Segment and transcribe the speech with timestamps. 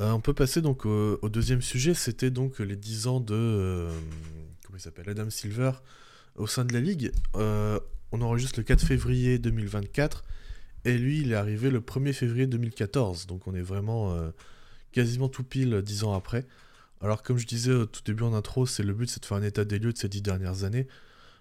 [0.00, 3.90] Euh, on peut passer donc au, deuxième sujet, c'était donc les 10 ans de euh,
[4.64, 5.72] comment il s'appelle Adam Silver
[6.36, 7.10] au sein de la ligue.
[7.34, 7.80] Euh,
[8.12, 10.24] on enregistre le 4 février 2024
[10.84, 14.16] et lui il est arrivé le 1er février 2014, donc on est vraiment
[14.92, 16.46] quasiment tout pile 10 ans après.
[17.00, 19.38] Alors comme je disais au tout début en intro, c'est le but c'est de faire
[19.38, 20.86] un état des lieux de ces 10 dernières années.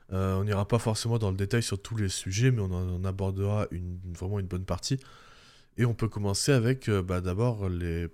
[0.10, 3.68] On n'ira pas forcément dans le détail sur tous les sujets, mais on en, abordera
[4.18, 5.00] vraiment une bonne partie.
[5.78, 8.10] Et on peut commencer avec bah, d'abord les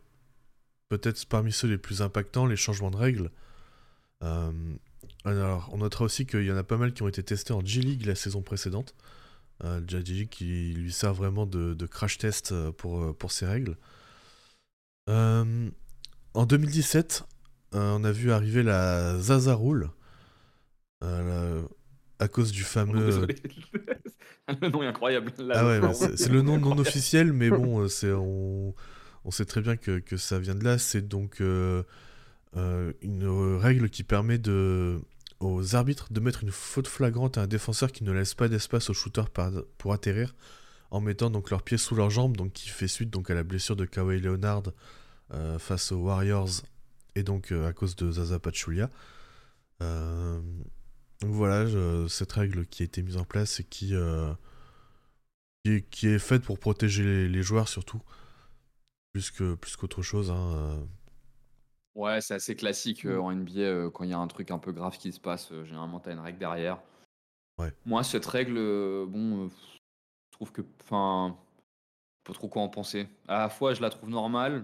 [0.89, 3.31] peut-être parmi ceux les plus impactants, les changements de règles.
[4.23, 4.51] Euh,
[5.25, 7.63] alors, on notera aussi qu'il y en a pas mal qui ont été testés en
[7.65, 8.95] G-League la saison précédente.
[9.63, 13.45] Euh, G-League qui lui sert vraiment de, de crash test euh, pour, euh, pour ces
[13.45, 13.77] règles.
[15.09, 15.69] Euh,
[16.33, 17.23] en 2017,
[17.75, 19.89] euh, on a vu arriver la Zaza Rule.
[21.01, 21.61] la-
[22.19, 23.05] à cause du fameux.
[23.05, 23.35] Désolé.
[24.61, 25.33] le nom est incroyable.
[25.51, 28.73] Ah ouais, bah, c'est le nom non officiel, mais bon, c'est on,
[29.25, 30.77] on sait très bien que, ça vient de là.
[30.77, 31.83] C'est donc euh,
[32.57, 34.41] euh, une règle qui permet
[35.39, 38.89] aux arbitres de mettre une faute flagrante à un défenseur qui ne laisse pas d'espace
[38.89, 39.23] au shooter
[39.77, 40.35] pour atterrir,
[40.91, 43.43] en mettant donc leurs pieds sous leurs jambes, donc qui fait suite donc à la
[43.43, 44.63] blessure de Kawhi Leonard
[45.33, 46.61] euh, face aux Warriors
[47.15, 48.89] et donc à cause de Zaza Pachulia.
[49.79, 51.65] Donc voilà,
[52.09, 54.35] cette règle qui a été mise en place et qui, est,
[56.19, 58.01] faite pour protéger les joueurs surtout,
[59.13, 60.29] plus que plus qu'autre chose.
[60.31, 60.85] hein, euh.
[61.95, 64.57] Ouais, c'est assez classique euh, en NBA euh, quand il y a un truc un
[64.57, 65.51] peu grave qui se passe.
[65.51, 66.79] euh, généralement, tu as une règle derrière.
[67.59, 67.71] Ouais.
[67.85, 68.55] Moi, cette règle,
[69.07, 70.61] bon, je trouve que.
[70.83, 71.37] Enfin.
[72.25, 73.05] Pas trop quoi en penser.
[73.27, 74.63] À la fois, je la trouve normale.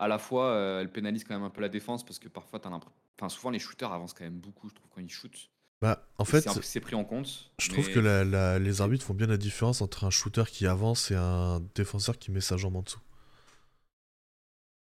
[0.00, 2.70] À la fois, elle pénalise quand même un peu la défense parce que parfois, t'as
[2.70, 2.98] l'impression.
[3.16, 5.48] Enfin, souvent, les shooters avancent quand même beaucoup, je trouve, quand ils shootent.
[5.80, 7.52] Bah, en fait, c'est pris en compte.
[7.60, 10.66] je trouve que la- la- les arbitres font bien la différence entre un shooter qui
[10.66, 12.98] avance et un défenseur qui met sa jambe en dessous.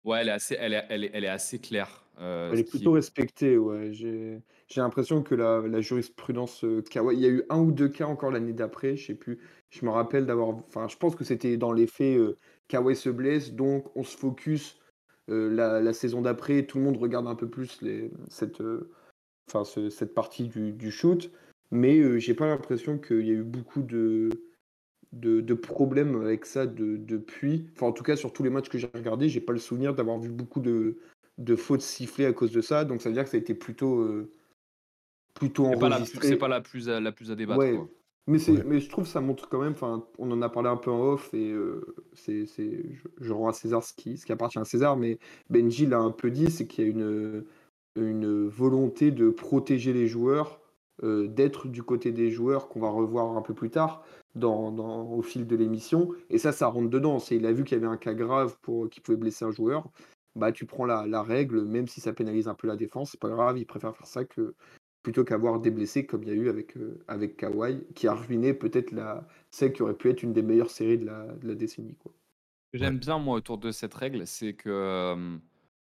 [0.06, 2.06] Ouais, elle est assez, elle est, elle est, elle est assez claire.
[2.20, 3.94] euh, Elle ce est qui- plutôt respectée, ouais.
[3.94, 7.90] J'ai j'ai l'impression que la, la jurisprudence euh, il y a eu un ou deux
[7.90, 9.40] cas encore l'année d'après, je sais plus.
[9.70, 12.38] Je me rappelle d'avoir, enfin, je pense que c'était dans les faits, euh,
[12.68, 14.80] Kawhi se blesse, donc on se focus
[15.30, 18.92] euh, la, la saison d'après, tout le monde regarde un peu plus les, cette, euh,
[19.50, 21.32] enfin, ce- cette partie du, du shoot,
[21.72, 24.30] mais euh, j'ai pas l'impression qu'il y a eu beaucoup de,
[25.14, 27.68] de, de problèmes avec ça de- depuis.
[27.76, 29.94] Enfin, en tout cas, sur tous les matchs que j'ai regardés, j'ai pas le souvenir
[29.94, 30.98] d'avoir vu beaucoup de,
[31.38, 32.84] de fautes sifflées à cause de ça.
[32.84, 34.30] Donc, ça veut dire que ça a été plutôt, euh,
[35.34, 36.28] plutôt C'est pas, la plus, enregistré.
[36.28, 37.60] c'est pas la plus, à- la plus à débattre.
[37.60, 37.76] Ouais.
[37.76, 37.88] quoi.
[38.26, 38.64] Mais, Ouais.
[38.66, 40.90] mais je trouve que ça montre quand même, enfin, on en a parlé un peu
[40.90, 41.82] en off et euh,
[42.14, 45.20] c'est, c'est, je, je rends à César ce qui, ce qui appartient à César, mais
[45.50, 47.44] Benji l'a un peu dit, c'est qu'il y a une,
[47.98, 50.62] une volonté de protéger les joueurs,
[51.04, 54.06] euh, d'être du côté des joueurs qu'on va revoir un peu plus tard
[54.36, 56.10] dans, dans- au fil de l'émission.
[56.30, 57.20] Et ça, ça rentre dedans.
[57.20, 59.52] C'est, il a vu qu'il y avait un cas grave pour, qui pouvait blesser un
[59.52, 59.90] joueur.
[60.36, 63.20] Bah, tu prends la, la règle, même si ça pénalise un peu la défense, c'est
[63.20, 64.56] pas grave, il préfère faire ça que
[65.04, 68.14] plutôt qu'avoir des blessés comme il y a eu avec, euh, avec Kawhi, qui a
[68.16, 71.48] ruiné peut-être la, celle qui aurait pu être une des meilleures séries de la, de
[71.48, 71.96] la décennie.
[71.96, 72.14] Quoi.
[72.68, 75.38] Ce que j'aime bien, moi, autour de cette règle, c'est que euh,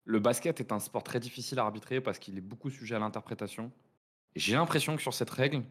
[0.04, 3.00] le basket est un sport très difficile à arbitrer parce qu'il est beaucoup sujet à
[3.00, 3.72] l'interprétation.
[4.36, 5.64] Et j'ai l'impression que sur cette règle,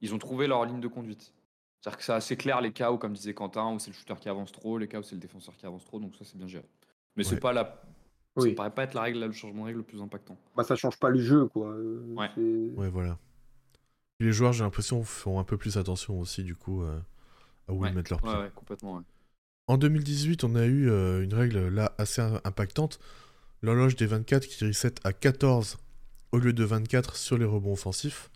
[0.00, 1.32] ils ont trouvé leur ligne de conduite.
[1.82, 4.14] C'est-à-dire que c'est assez clair les cas où, comme disait Quentin, où c'est le shooter
[4.20, 6.38] qui avance trop, les cas où c'est le défenseur qui avance trop, donc ça c'est
[6.38, 6.64] bien géré.
[7.16, 7.40] Mais c'est Ouais.
[7.40, 7.64] pas la.
[8.36, 8.52] Ça Oui.
[8.54, 10.38] paraît pas être la règle, le changement de règle le plus impactant.
[10.56, 11.46] Bah, ça change pas le jeu.
[11.48, 11.66] Quoi.
[11.72, 12.30] Euh, Ouais.
[12.34, 13.18] c'est- Ouais, voilà.
[14.20, 16.98] Et les joueurs, j'ai l'impression, font un peu plus attention aussi, du coup, euh,
[17.68, 17.90] à où Ouais.
[17.90, 18.30] ils mettent leurs pieds.
[18.30, 18.94] Ouais, ouais, complètement.
[18.96, 19.02] ouais.
[19.66, 23.00] En 2018, on a eu euh, une règle là assez im- impactante.
[23.60, 25.76] L'horloge des 24 qui reset à 14
[26.32, 28.30] au lieu de 24 sur les rebonds offensifs.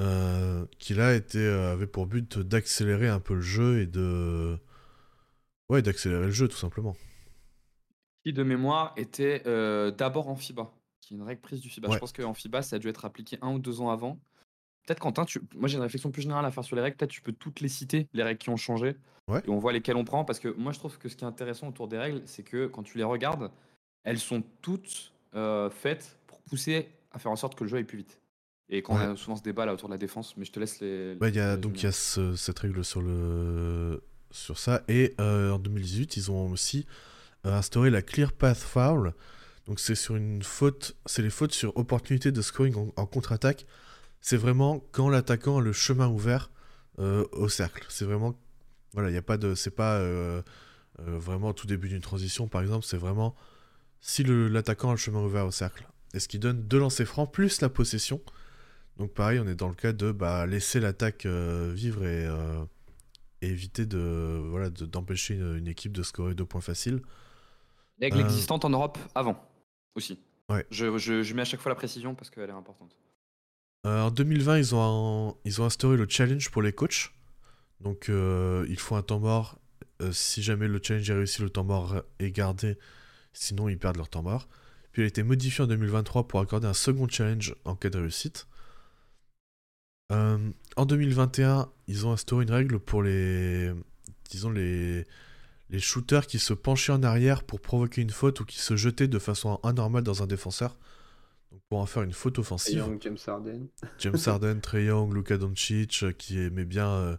[0.00, 4.58] Euh, qui là était, euh, avait pour but d'accélérer un peu le jeu et de.
[5.68, 6.96] Ouais, d'accélérer le jeu tout simplement.
[8.24, 11.88] Qui de mémoire était euh, d'abord en FIBA, qui est une règle prise du FIBA.
[11.88, 11.94] Ouais.
[11.94, 14.18] Je pense qu'en FIBA, ça a dû être appliqué un ou deux ans avant.
[14.86, 15.40] Peut-être Quentin, tu...
[15.54, 16.96] moi j'ai une réflexion plus générale à faire sur les règles.
[16.96, 18.96] Peut-être tu peux toutes les citer, les règles qui ont changé.
[19.28, 19.42] Ouais.
[19.46, 20.24] Et on voit lesquelles on prend.
[20.24, 22.66] Parce que moi je trouve que ce qui est intéressant autour des règles, c'est que
[22.66, 23.50] quand tu les regardes,
[24.04, 27.84] elles sont toutes euh, faites pour pousser à faire en sorte que le jeu aille
[27.84, 28.19] plus vite.
[28.70, 29.04] Et quand Ouais.
[29.06, 31.16] on a souvent ce débat là autour de la défense, mais je te laisse les.
[31.20, 34.00] Ouais, y a, les donc il y a ce- cette règle sur, le,
[34.30, 34.82] sur ça.
[34.88, 36.86] Et euh, en 2018, ils ont aussi
[37.46, 39.12] euh, instauré la Clear Path Foul.
[39.66, 43.66] Donc c'est sur une faute, c'est les fautes sur opportunité de scoring en, en contre-attaque.
[44.20, 46.50] C'est vraiment quand l'attaquant a le chemin ouvert
[46.98, 47.84] euh, au cercle.
[47.88, 48.38] C'est vraiment,
[48.92, 50.42] voilà, il y a pas de, c'est pas euh,
[50.98, 52.84] vraiment au tout début d'une transition par exemple.
[52.86, 53.34] C'est vraiment
[54.00, 55.86] si l'attaquant a le chemin ouvert au cercle.
[56.14, 58.20] Et ce qui donne deux lancers francs plus la possession.
[59.00, 62.62] Donc pareil, on est dans le cas de bah, laisser l'attaque euh, vivre et, euh,
[63.40, 67.00] et éviter de voilà de- d'empêcher une, une équipe de scorer deux points faciles.
[68.00, 69.42] Règle Euh, existante en Europe avant
[69.94, 70.18] aussi.
[70.50, 70.66] Ouais.
[70.70, 72.94] Je, je- je mets à chaque fois la précision parce qu'elle est importante.
[73.86, 77.10] Euh, en 2020, ils ont, un- ils ont instauré le challenge pour les coachs.
[77.80, 79.58] Donc, il faut un temps mort.
[80.12, 82.76] Si jamais le challenge est réussi, le temps mort est gardé.
[83.32, 84.48] Sinon, ils perdent leur temps mort.
[84.92, 87.98] Puis, il a été modifié en 2023 pour accorder un second challenge en cas de
[87.98, 88.46] réussite.
[90.10, 90.38] Euh,
[90.76, 93.72] en 2021, ils ont instauré une règle pour les,
[94.30, 95.06] disons les,
[95.70, 99.08] les shooters qui se penchaient en arrière pour provoquer une faute ou qui se jetaient
[99.08, 100.76] de façon anormale dans un défenseur.
[101.52, 102.78] Donc, pour en faire une faute offensive.
[102.78, 103.66] Young, James Harden.
[103.98, 107.16] James Harden, Trey Young, Luka Doncic, euh, qui aimait bien euh,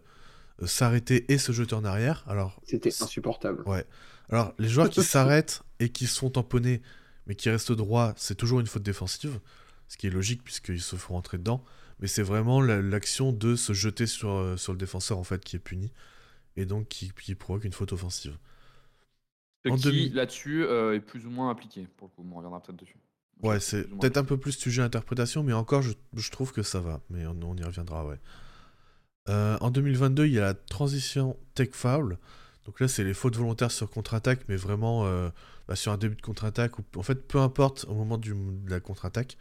[0.62, 2.24] euh, s'arrêter et se jeter en arrière.
[2.26, 3.62] Alors, C'était insupportable.
[3.66, 3.84] ouais.
[4.30, 6.82] Alors, les joueurs qui s'arrêtent et qui sont tamponnés,
[7.26, 9.40] mais qui restent droits, c'est toujours une faute défensive,
[9.88, 11.64] ce qui est logique puisqu'ils se font rentrer dedans.
[12.02, 15.42] Mais c'est vraiment la- l'action de se jeter sur, euh, sur le défenseur en fait
[15.44, 15.92] qui est puni
[16.56, 18.36] et donc qui, qui provoque une faute offensive.
[19.66, 21.88] En qui, 2000 là-dessus, euh, est plus ou moins appliqué.
[21.96, 23.00] Pour le coup, on reviendra peut-être dessus.
[23.42, 26.62] Ouais, c'est peut-être un peu plus sujet à interprétation, mais encore, je, je trouve que
[26.62, 27.00] ça va.
[27.10, 28.18] Mais on, on y reviendra, ouais.
[29.28, 32.18] Euh, en 2022, il y a la transition tech foul.
[32.66, 35.30] Donc là, c'est les fautes volontaires sur contre-attaque, mais vraiment euh,
[35.68, 38.70] bah, sur un début de contre-attaque, ou en fait, peu importe au moment du, de
[38.70, 39.36] la contre-attaque.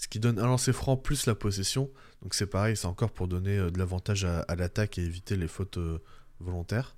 [0.00, 1.90] Ce qui donne un lancer franc plus la possession.
[2.22, 5.36] Donc c'est pareil, c'est encore pour donner euh, de l'avantage à, à l'attaque et éviter
[5.36, 5.98] les fautes euh,
[6.38, 6.96] volontaires.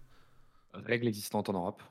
[0.73, 1.83] Règle existante en Europe.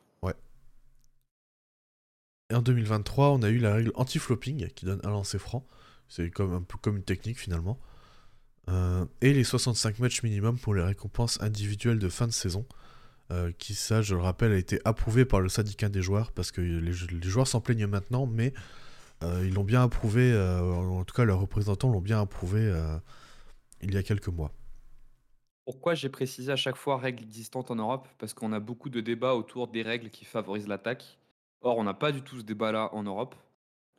[2.49, 5.65] Et en 2023, on a eu la règle anti-flopping qui donne un lancer franc.
[6.09, 7.79] C'est comme, un peu comme une technique finalement.
[8.69, 12.65] Euh, et les 65 matchs minimum pour les récompenses individuelles de fin de saison.
[13.31, 16.51] euh, qui, ça, je le rappelle, a été approuvé par le syndicat des joueurs parce
[16.51, 18.53] que les, les joueurs s'en plaignent maintenant, mais
[19.21, 22.97] ils l'ont bien approuvé, euh, en tout cas leurs représentants l'ont bien approuvé euh,
[23.81, 24.51] il y a quelques mois.
[25.65, 28.07] Pourquoi j'ai précisé à chaque fois règle existante en Europe?
[28.17, 31.19] Parce qu'on a beaucoup de débats autour des règles qui favorisent l'attaque.
[31.61, 33.35] Or, on n'a pas du tout ce débat-là en Europe.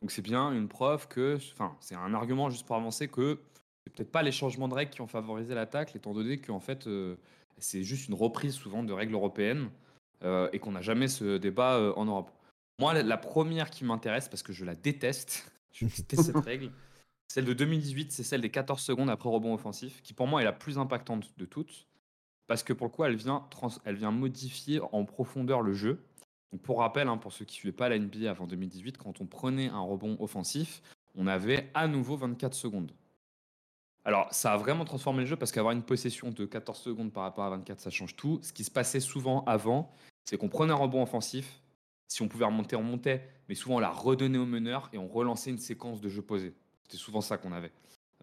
[0.01, 3.39] Donc c'est bien une preuve que, enfin, c'est un argument juste pour avancer que
[3.83, 6.87] c'est peut-être pas les changements de règles qui ont favorisé l'attaque, étant donné qu'en fait,
[6.87, 7.15] euh,
[7.57, 9.69] c'est juste une reprise souvent de règles européennes
[10.23, 12.31] euh, et qu'on n'a jamais ce débat euh, en Europe.
[12.79, 16.71] Moi, la, la première qui m'intéresse, parce que je la déteste, je déteste cette règle,
[17.27, 20.45] celle de 2018, c'est celle des 14 secondes après rebond offensif, qui pour moi est
[20.45, 21.87] la plus impactante de toutes,
[22.47, 26.03] parce que pour le coup, elle vient, trans- elle vient modifier en profondeur le jeu.
[26.51, 29.21] Donc pour rappel, hein, pour ceux qui ne suivaient pas la NBA avant 2018, quand
[29.21, 30.83] on prenait un rebond offensif,
[31.15, 32.91] on avait à nouveau 24 secondes.
[34.05, 37.23] Alors, ça a vraiment transformé le jeu parce qu'avoir une possession de 14 secondes par
[37.23, 38.39] rapport à 24, ça change tout.
[38.43, 39.91] Ce qui se passait souvent avant,
[40.25, 41.61] c'est qu'on prenait un rebond offensif.
[42.13, 45.07] Si on pouvait remonter, on montait, mais souvent on la redonnait au meneur et on
[45.07, 46.53] relançait une séquence de jeu posé.
[46.83, 47.71] C'était souvent ça qu'on avait,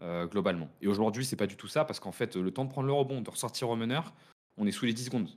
[0.01, 0.69] euh, globalement.
[0.79, 2.93] Et aujourd'hui, c'est pas du tout ça parce qu'en fait, le temps de prendre le
[2.93, 4.13] rebond, de ressortir au meneur,
[4.55, 5.29] on est sous les 10 secondes.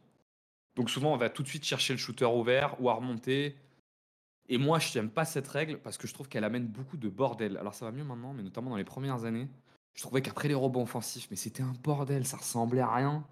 [0.77, 3.57] Donc souvent, on va tout de suite chercher le shooter ouvert ou à remonter.
[4.49, 7.09] Et moi, je n'aime pas cette règle parce que je trouve qu'elle amène beaucoup de
[7.09, 7.57] bordel.
[7.57, 9.49] Alors ça va mieux maintenant, mais notamment dans les premières années,
[9.95, 13.27] je trouvais qu'après les rebonds offensifs, mais c'était un bordel, ça ressemblait à rien.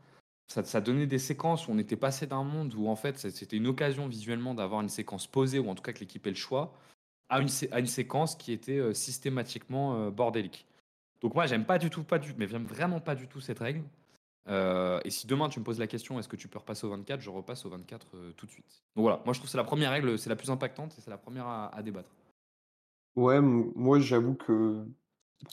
[0.64, 3.66] Ça, donnait des séquences où on était passé d'un monde où en fait c'était une
[3.66, 6.74] occasion visuellement d'avoir une séquence posée ou en tout cas que l'équipe ait le choix
[7.30, 10.66] à une, séquence qui était euh, systématiquement euh, bordélique.
[11.22, 13.60] Donc moi j'aime pas du tout, pas du, mais j'aime vraiment pas du tout cette
[13.60, 13.82] règle.
[14.48, 16.90] Euh, et si demain tu me poses la question est-ce que tu peux repasser au
[16.90, 18.82] 24, je repasse au 24 euh, tout de suite.
[18.96, 21.00] Donc voilà, moi je trouve que c'est la première règle, c'est la plus impactante et
[21.00, 22.10] c'est la première à, débattre.
[23.14, 24.84] Ouais, moi j'avoue que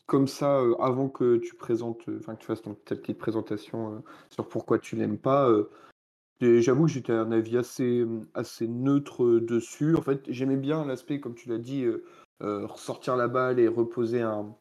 [0.06, 4.48] comme ça, avant que tu présentes, enfin que tu fasses ton, ta petite présentation sur
[4.48, 5.50] pourquoi tu l'aimes pas,
[6.42, 9.96] j'avoue que j'étais un avis assez, assez neutre dessus.
[9.96, 11.86] En fait, j'aimais bien l'aspect, comme tu l'as dit,
[12.40, 14.56] ressortir la balle et reposer un,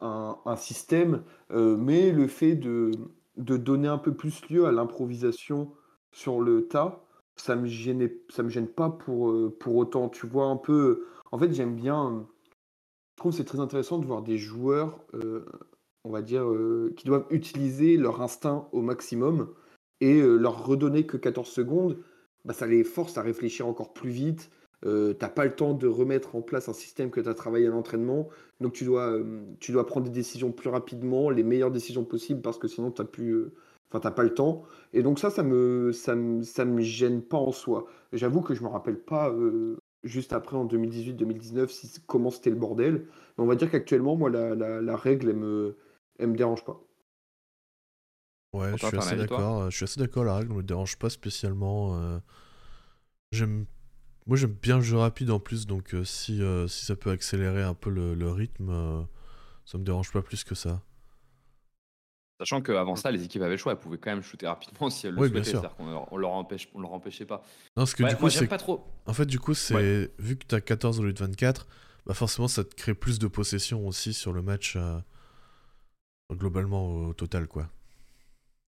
[0.00, 2.90] un, un système, mais le fait de,
[3.36, 5.72] de donner un peu plus lieu à l'improvisation
[6.12, 7.04] sur le tas,
[7.36, 10.08] ça me gênait, ça me gêne pas pour, pour autant.
[10.08, 12.26] Tu vois un peu, en fait, j'aime bien.
[13.16, 15.44] Je trouve que c'est très intéressant de voir des joueurs, euh,
[16.04, 19.54] on va dire, euh, qui doivent utiliser leur instinct au maximum
[20.00, 21.98] et euh, leur redonner que 14 secondes,
[22.44, 24.50] bah, ça les force à réfléchir encore plus vite.
[24.82, 27.70] T'as pas le temps de remettre en place un système que tu as travaillé à
[27.70, 28.28] l'entraînement,
[28.60, 29.18] donc tu dois,
[29.58, 33.04] tu dois prendre des décisions plus rapidement, les meilleures décisions possibles, parce que sinon t'as
[33.04, 33.46] plus,
[33.88, 34.64] enfin t'as pas le temps.
[34.92, 37.86] Et donc ça, ça me, ça me, ça me gêne pas en soi.
[38.12, 39.34] J'avoue que je me rappelle pas
[40.04, 43.06] juste après en 2018-2019 si, comment c'était le bordel,
[43.38, 45.76] mais on va dire qu'actuellement, moi, la, la, la règle, elle me,
[46.18, 46.80] elle me dérange pas.
[48.54, 49.70] Ouais, je suis assez d'accord.
[49.70, 50.24] Je suis assez d'accord.
[50.24, 51.96] La règle ne me dérange pas spécialement.
[51.98, 52.18] euh,
[53.32, 53.66] J'aime,
[54.26, 57.10] moi j'aime bien le jeu rapide en plus, donc euh, si euh, si ça peut
[57.10, 59.02] accélérer un peu le, le rythme, euh,
[59.66, 60.82] ça me dérange pas plus que ça.
[62.44, 65.06] Sachant qu'avant ça, les équipes avaient le choix, elles pouvaient quand même shooter rapidement si
[65.06, 65.50] elles le Oui, souhaitaient.
[65.50, 67.42] C'est-à-dire qu'on leur, on leur, empêche, on leur empêchait pas.
[67.76, 68.46] Non, parce que Ouais, du coup, c'est.
[68.46, 68.84] pas trop.
[69.06, 69.74] En fait, du coup, c'est.
[69.74, 70.10] Ouais.
[70.18, 71.66] Vu que t'as 14 au lieu de 24,
[72.06, 74.76] bah forcément, ça te crée plus de possession aussi sur le match.
[74.76, 74.98] euh,
[76.32, 77.68] Globalement, au total, quoi.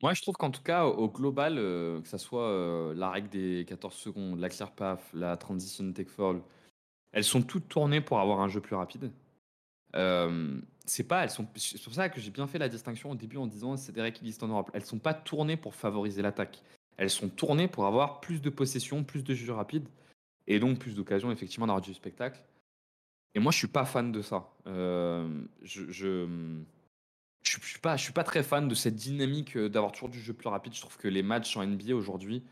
[0.01, 3.29] Moi, je trouve qu'en tout cas, au global, euh, que ça soit euh, la règle
[3.29, 6.41] des 14 secondes, la clear path, la transition take fall,
[7.11, 9.11] elles sont toutes tournées pour avoir un jeu plus rapide.
[9.95, 10.59] Euh,
[10.91, 11.47] c'est pas, elles sont.
[11.55, 14.01] C'est pour ça que j'ai bien fait la distinction au début en disant c'est des
[14.01, 14.71] règles qui existent en Europe.
[14.73, 16.61] Elles sont pas tournées pour favoriser l'attaque.
[16.97, 19.87] Elles sont tournées pour avoir plus de possession, plus de jeux rapides
[20.47, 22.41] et donc plus d'occasions effectivement d'avoir du spectacle.
[23.33, 24.49] Et moi, je suis pas fan de ça.
[24.67, 25.29] Euh,
[25.61, 26.27] je, je,
[27.41, 30.19] je, suis pas, je suis pas très fan de cette dynamique euh, d'avoir toujours du
[30.19, 30.75] jeu plus rapide.
[30.75, 32.43] Je trouve que les matchs en NBA aujourd'hui,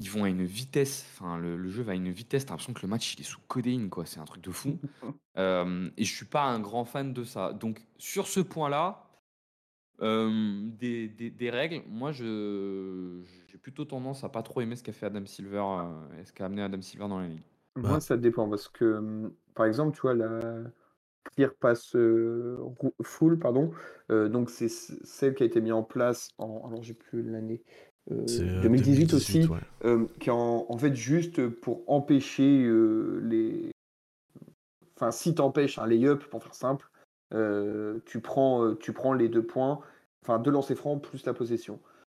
[0.00, 1.06] ils vont à une vitesse.
[1.14, 2.46] Enfin, le, le jeu va à une vitesse.
[2.46, 4.06] T'as l'impression que le match il est sous codéine, quoi.
[4.06, 4.80] C'est un truc de fou.
[5.38, 7.52] Euh, et je suis pas un grand fan de ça.
[7.54, 9.06] Donc sur ce point-là,
[10.02, 14.82] euh, des, des- des règles, moi je j'ai plutôt tendance à pas trop aimer ce
[14.82, 17.42] qu'a fait Adam Silver, euh, et ce qu'a amené Adam Silver dans la ligue.
[17.76, 18.00] Moi, Ouais.
[18.00, 20.62] ça dépend parce que, hum, par exemple, tu vois, la
[21.24, 22.58] clear pass euh,
[23.02, 23.72] full, pardon,
[24.10, 27.62] euh, donc c'est celle qui a été mise en place en, alors j'ai plus l'année,
[28.10, 29.58] euh, C'est euh, 2018, aussi, ouais.
[29.84, 33.70] euh, qui est en, en fait juste pour empêcher euh, les.
[34.96, 36.90] Enfin, si t'empêches un lay-up, pour faire simple,
[38.06, 39.80] tu, prends, tu prends les deux points,
[40.22, 41.78] enfin deux lancers francs plus la possession.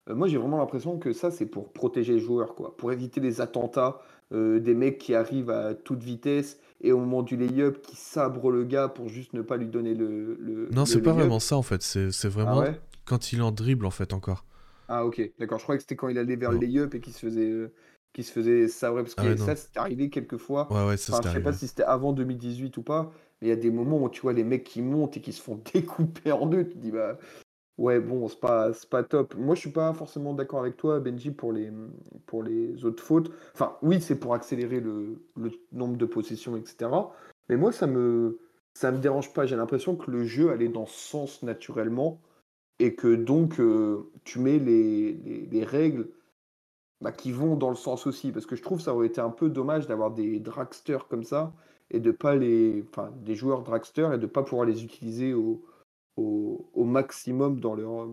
[0.09, 3.39] Moi, j'ai vraiment l'impression que ça, c'est pour protéger les joueurs, quoi, pour éviter les
[3.39, 3.99] attentats,
[4.33, 8.49] euh, des mecs qui arrivent à toute vitesse et au moment du lay-up qui sabrent
[8.49, 10.37] le gars pour juste ne pas lui donner le.
[10.39, 11.83] le Non, c'est pas vraiment ça en fait.
[11.83, 12.79] C'est Ah vraiment ouais?
[13.05, 14.43] quand il en dribble en fait encore.
[14.93, 15.57] Ah ok, d'accord.
[15.57, 17.71] Je croyais que c'était quand il allait vers le lay-up et qu'il se faisait, euh,
[18.11, 20.67] qu'il se faisait sabrer parce que Ah ouais, ça, c'est arrivé quelques fois.
[20.69, 23.49] Ouais, ouais, ça Enfin, je sais pas si c'était avant 2018 ou pas, mais il
[23.51, 25.61] y a des moments où tu vois les mecs qui montent et qui se font
[25.73, 26.65] découper en deux.
[26.67, 27.17] Tu te dis, bah
[27.77, 29.33] ouais, bon, c'est pas, c'est pas top.
[29.35, 31.71] Moi, je suis pas forcément d'accord avec toi, Benji, pour les,
[32.25, 33.31] pour les autres fautes.
[33.53, 36.91] Enfin, oui, c'est pour accélérer le, le nombre de possessions, etc.
[37.47, 38.39] Mais moi, ça me,
[38.73, 39.45] ça me dérange pas.
[39.45, 42.19] J'ai l'impression que le jeu allait dans ce sens naturellement
[42.81, 46.09] et que donc euh, tu mets les, les, les règles
[46.99, 48.31] bah, qui vont dans le sens aussi.
[48.31, 51.23] Parce que je trouve que ça aurait été un peu dommage d'avoir des dragsters comme
[51.23, 51.53] ça
[51.91, 52.83] et de pas les.
[52.89, 55.63] Enfin, des joueurs dragsters et de pas pouvoir les utiliser au,
[56.17, 58.07] au, maximum dans leur.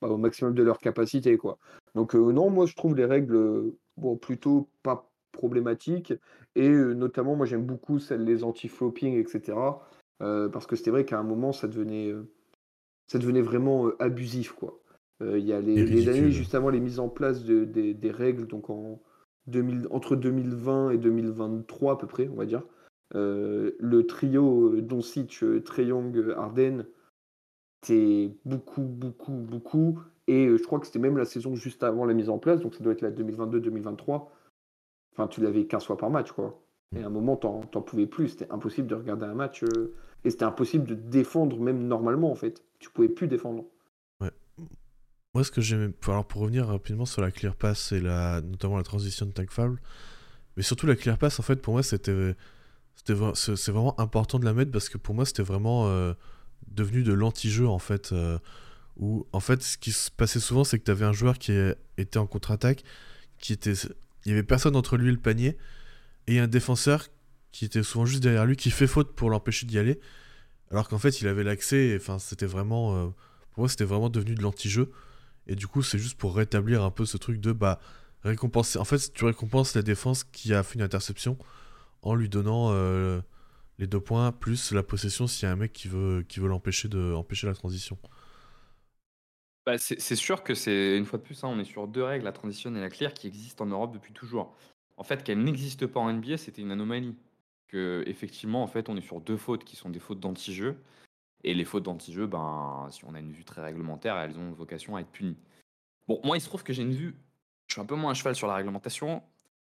[0.00, 1.58] bah, au maximum de leur capacité, quoi.
[1.96, 6.14] Donc, euh, non, moi, je trouve les règles euh, bon, plutôt pas problématiques.
[6.54, 9.58] Et notamment, moi, j'aime beaucoup celles, les anti-flopping, etc.
[10.18, 12.14] parce que c'était vrai qu'à un moment, ça devenait.
[13.06, 14.80] Ça devenait vraiment euh, abusif, quoi.
[15.22, 18.10] Euh, Il y a les, années juste avant les mises en place de- des- des
[18.10, 19.00] règles, donc en
[19.46, 22.62] 2000, entre 2020 et 2023 à peu près, on va dire.
[23.14, 25.62] Euh, le trio Doncic, euh,
[26.36, 26.84] Harden,
[27.82, 30.00] c'était beaucoup, beaucoup, beaucoup.
[30.26, 32.74] Et je crois que c'était même la saison juste avant la mise en place, donc
[32.74, 34.32] ça doit être la 2022-2023.
[35.12, 36.60] Enfin, tu l'avais 15 fois par match, quoi.
[36.96, 38.28] Et à un moment, t'en t'en pouvais plus.
[38.28, 39.62] C'était impossible de regarder un match.
[39.62, 39.94] euh,
[40.24, 42.64] et c'était impossible de défendre, même normalement, en fait.
[42.78, 43.64] Tu pouvais plus défendre.
[45.34, 45.92] Moi, ce que j'aimais.
[46.06, 48.40] Alors, pour revenir rapidement sur la clear pass et la...
[48.40, 49.78] notamment la transition de tag foul,
[50.56, 52.34] mais surtout la clear pass, en fait, pour moi, c'était.
[53.04, 53.12] C'est
[53.68, 56.14] vraiment important de la mettre parce que pour moi, c'était vraiment euh,
[56.68, 58.12] devenu de l'anti-jeu, en fait.
[58.12, 58.38] euh,
[58.96, 61.52] où, en fait, ce qui se passait souvent, c'est que tu avais un joueur qui
[61.98, 62.82] était en contre-attaque,
[63.38, 63.74] qui était.
[64.24, 65.58] Il y avait personne entre lui et le panier,
[66.26, 67.08] et un défenseur
[67.52, 70.00] qui était souvent juste derrière lui, qui fait faute pour l'empêcher d'y aller,
[70.70, 72.96] alors qu'en fait, il avait l'accès, c'était vraiment.
[72.96, 73.08] euh,
[73.52, 74.92] pour moi, c'était vraiment devenu de l'anti-jeu.
[75.46, 77.80] Et du coup, c'est juste pour rétablir un peu ce truc de bah
[78.24, 78.78] récompenser.
[78.78, 81.38] En fait, tu récompenses la défense qui a fait une interception
[82.02, 83.20] en lui donnant euh,
[83.78, 86.48] les deux points plus la possession s'il y a un mec qui veut qui veut
[86.48, 87.98] l'empêcher de empêcher la transition.
[89.66, 92.24] Bah, c'est sûr que c'est, une fois de plus, hein, on est sur deux règles,
[92.24, 94.56] la transition et la clear, qui existent en Europe depuis toujours.
[94.96, 97.16] En fait, qu'elles n'existent pas en NBA, c'était une anomalie.
[97.68, 100.76] Que, effectivement, en fait, on est sur deux fautes qui sont des fautes d'anti-jeu.
[101.44, 104.96] Et les fautes d'anti-jeu, ben, si on a une vue très réglementaire, elles ont vocation
[104.96, 105.36] à être punies.
[106.08, 107.16] Bon, moi, il se trouve que j'ai une vue,
[107.66, 109.22] je suis un peu moins à cheval sur la réglementation,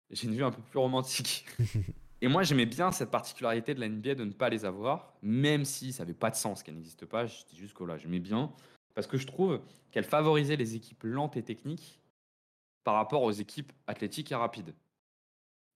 [0.09, 1.45] j'ai une vue un peu plus romantique.
[2.21, 5.65] Et moi, j'aimais bien cette particularité de la NBA de ne pas les avoir, même
[5.65, 7.25] si ça n'avait pas de sens qu'elles n'existent pas.
[7.25, 8.51] J'étais juste que là, j'aimais bien,
[8.95, 9.59] parce que je trouve
[9.91, 11.99] qu'elles favorisaient les équipes lentes et techniques
[12.83, 14.73] par rapport aux équipes athlétiques et rapides.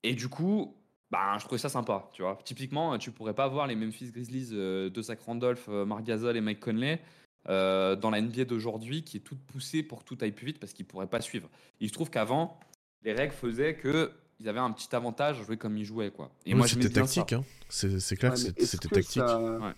[0.03, 0.75] Et du coup,
[1.11, 2.37] bah, je trouvais ça sympa, tu vois.
[2.43, 6.35] Typiquement, tu pourrais pas voir les Memphis Grizzlies euh, de Zach Randolph, euh, Marc Gasol
[6.37, 7.01] et Mike Conley
[7.49, 10.59] euh, dans la NBA d'aujourd'hui qui est toute poussée pour que tout aille plus vite
[10.59, 11.49] parce qu'ils pourraient pas suivre.
[11.79, 12.59] Il se trouve qu'avant,
[13.03, 16.29] les règles faisaient que ils avaient un petit avantage à jouer comme ils jouaient, quoi.
[16.45, 17.43] Et Oui, moi, c'était tactique, hein.
[17.69, 19.21] C'est c'est clair Ouais, que c'était que tactique.
[19.25, 19.73] ça- Ouais.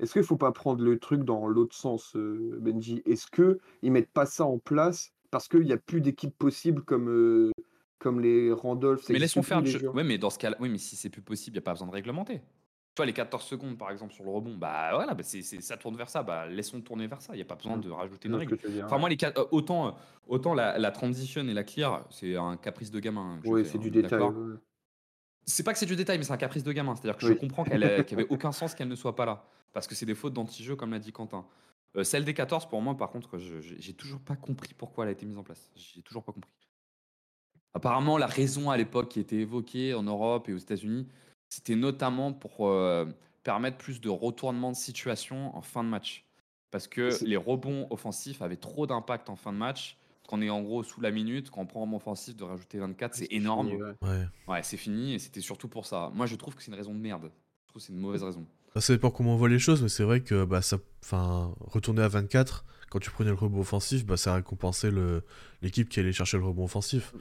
[0.00, 3.02] est-ce qu'il faut pas prendre le truc dans l'autre sens, euh, Benji?
[3.06, 6.82] Est-ce que ils mettent pas ça en place parce qu'il y a plus d'équipes possibles
[6.82, 7.50] comme, euh,
[8.00, 9.62] comme les Randolph, Mais laissons faire?
[9.94, 11.74] Ouais, mais dans ce cas-là, oui, mais si c'est plus possible, il n'y a pas
[11.74, 12.38] besoin de réglementer.
[12.40, 15.76] Tu vois, les 14 secondes, par exemple, sur le rebond, bah voilà, bah, c'est, ça
[15.76, 16.24] tourne vers ça.
[16.24, 17.34] Bah, laissons tourner vers ça.
[17.34, 18.56] Il n'y a pas besoin de rajouter Je une règle.
[18.56, 19.90] dire, Enfin, moi, les quatre- euh, autant, euh,
[20.26, 23.38] autant la, la transition et la clear, c'est un caprice de gamin.
[23.44, 24.20] je Ouais, fais, c'est hein, du détail.
[24.22, 24.56] ouais.
[25.44, 26.94] C'est pas que c'est du détail, mais c'est un caprice de gamin.
[26.96, 27.38] C'est-à-dire que je Oui.
[27.38, 29.44] comprends qu'elle qu'il n'y avait aucun sens qu'elle ne soit pas là.
[29.72, 31.46] Parce que c'est des fautes d'anti-jeu, comme l'a dit Quentin.
[31.96, 35.04] Euh, celle des 14, pour moi, par contre, je- je- j'ai toujours pas compris pourquoi
[35.04, 35.70] elle a été mise en place.
[35.76, 36.50] J'ai toujours pas compris.
[37.74, 41.06] Apparemment, la raison à l'époque qui était évoquée en Europe et aux États-Unis,
[41.48, 43.06] c'était notamment pour euh,
[43.42, 46.24] permettre plus de retournement de situation en fin de match.
[46.70, 49.96] Parce que les rebonds offensifs avaient trop d'impact en fin de match.
[50.28, 53.16] Qu'on est en gros sous la minute, quand on prend en offensif de rajouter 24,
[53.16, 53.70] c'est énorme.
[53.70, 53.94] fini, ouais.
[54.02, 54.26] Ouais.
[54.46, 56.12] Ouais, c'est fini et c'était surtout pour ça.
[56.14, 57.32] Moi, je trouve que c'est une raison de merde.
[57.64, 58.46] Je trouve que c'est une mauvaise raison.
[58.72, 60.78] Bah, ça dépend comment on voit les choses, mais c'est vrai que bah, ça,
[61.60, 64.92] retourner à 24, quand tu prenais le rebond offensif, bah, ça récompensait
[65.62, 67.12] l'équipe qui allait chercher le rebond offensif.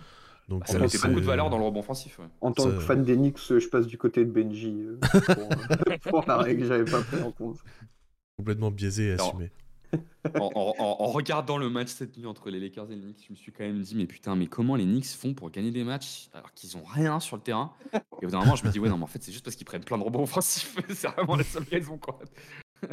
[0.50, 2.18] Donc, Bah, ça euh, mettait beaucoup de valeur dans le rebond offensif.
[2.20, 2.25] ouais.
[2.41, 5.44] En tant Ça- que fan des Knicks, je passe du côté de Benji euh, pour,
[5.44, 7.60] euh, pour la règle que j'avais pas pris en compte.
[8.38, 9.51] complètement biaisé et assumé.
[10.36, 13.25] En, en- en- en regardant le match cette nuit entre les Lakers et les Knicks,
[13.27, 15.72] je me suis quand même dit, mais putain, mais comment les Knicks font pour gagner
[15.72, 17.72] des matchs alors qu'ils ont rien sur le terrain?
[17.94, 19.44] Et au bout d'un moment, je me dis, ouais, non, mais en fait, c'est juste
[19.46, 20.75] parce qu'ils prennent plein de rebonds offensifs.
[20.89, 22.20] c'est vraiment la seule raison, quoi.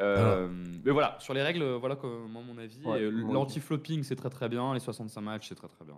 [0.00, 0.48] Euh,
[0.84, 2.84] mais voilà, sur les règles, voilà comment mon avis.
[2.84, 3.00] Ouais.
[3.10, 4.74] L'anti-flopping, c'est très très bien.
[4.74, 5.94] Les 65 matchs, c'est très très bien.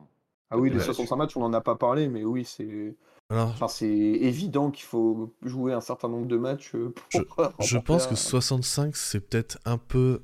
[0.50, 2.96] Ah oui, les Ouais, 65 matchs, on en a pas parlé, mais oui, c'est
[3.30, 7.22] Alors, enfin, c'est évident qu'il faut jouer un certain nombre de matchs euh, pour Je-
[7.58, 10.22] je pense un- que 65, c'est peut-être un peu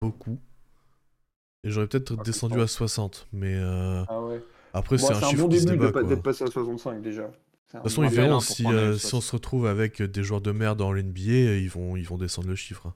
[0.00, 0.38] beaucoup.
[1.64, 4.42] Et j'aurais peut-être Ah, descendu à 60, mais euh, Ah ouais.
[4.72, 7.22] après, Bon, c'est un un chiffre bon début d'être passé à 65 déjà.
[7.24, 10.52] De toute façon, ils verront si, euh, si on se retrouve avec des joueurs de
[10.52, 12.86] merde dans l'NBA, euh, ils vont, ils vont descendre le chiffre.
[12.86, 12.94] hein.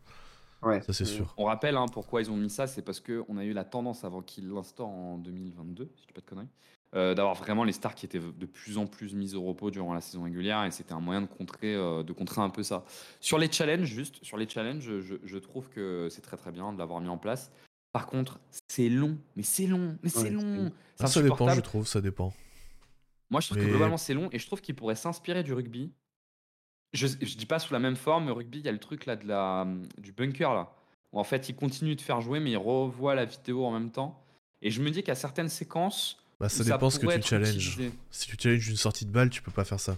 [0.62, 1.34] Ouais, Ça, c'est euh, sûr.
[1.36, 4.04] On rappelle hein, pourquoi ils ont mis ça, c'est parce qu'on a eu la tendance
[4.04, 6.48] avant qu'ils l'instaurent en 2022, si je dis pas de conneries,
[6.94, 9.94] euh, d'avoir vraiment les stars qui étaient de plus en plus mises au repos durant
[9.94, 12.84] la saison régulière et c'était un moyen de contrer, euh, de contrer un peu ça.
[13.20, 16.72] Sur les challenges, juste, sur les challenges, je, je trouve que c'est très très bien
[16.72, 17.52] de l'avoir mis en place.
[17.92, 20.72] Par contre, c'est long, mais c'est long, mais c'est Ouais, long.
[20.98, 22.34] Ah, ça dépend, je trouve, ça dépend.
[23.30, 25.92] Moi, je trouve que globalement, c'est long et je trouve qu'il pourrait s'inspirer du rugby.
[26.94, 28.78] Je, je dis pas sous la même forme, mais au rugby, il y a le
[28.78, 29.66] truc là de la,
[29.98, 30.72] du bunker là.
[31.12, 33.90] Où en fait, il continue de faire jouer, mais il revoit la vidéo en même
[33.90, 34.22] temps.
[34.62, 36.22] Et je me dis qu'à certaines séquences.
[36.40, 37.56] Bah, ça dépend ce que tu challenges.
[37.78, 39.96] utilisé- Si tu challenges une sortie de balle, tu peux pas faire ça.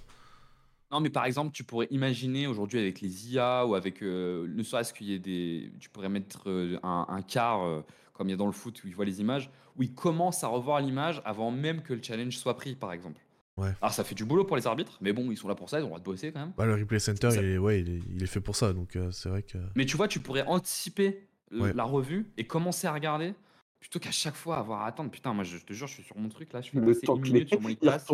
[0.93, 4.03] Non, mais par exemple, tu pourrais imaginer aujourd'hui avec les IA ou avec.
[4.03, 5.71] euh, ne serait-ce qu'il y ait des.
[5.79, 8.83] Tu pourrais mettre euh, un, un quart, euh, comme il y a dans le foot
[8.83, 12.03] où ils voient les images, où ils commencent à revoir l'image avant même que le
[12.03, 13.21] challenge soit pris, par exemple.
[13.57, 13.73] Ouais.
[13.83, 15.79] Alors, ça fait du boulot pour les arbitres, mais bon, ils sont là pour ça,
[15.79, 16.53] ils ont le droit de bosser quand même.
[16.57, 18.73] Bah, le replay center, Ça- il est, ouais, il est, il est fait pour ça,
[18.73, 19.59] donc euh, c'est vrai que.
[19.77, 21.73] Mais tu vois, tu pourrais anticiper Ouais.
[21.75, 23.35] la revue et commencer à regarder
[23.81, 25.11] plutôt qu'à chaque fois avoir à attendre.
[25.11, 27.01] Putain, moi je te jure, je suis sur mon truc là, je fais Le passer
[27.07, 27.69] temps une que les- minute sur mon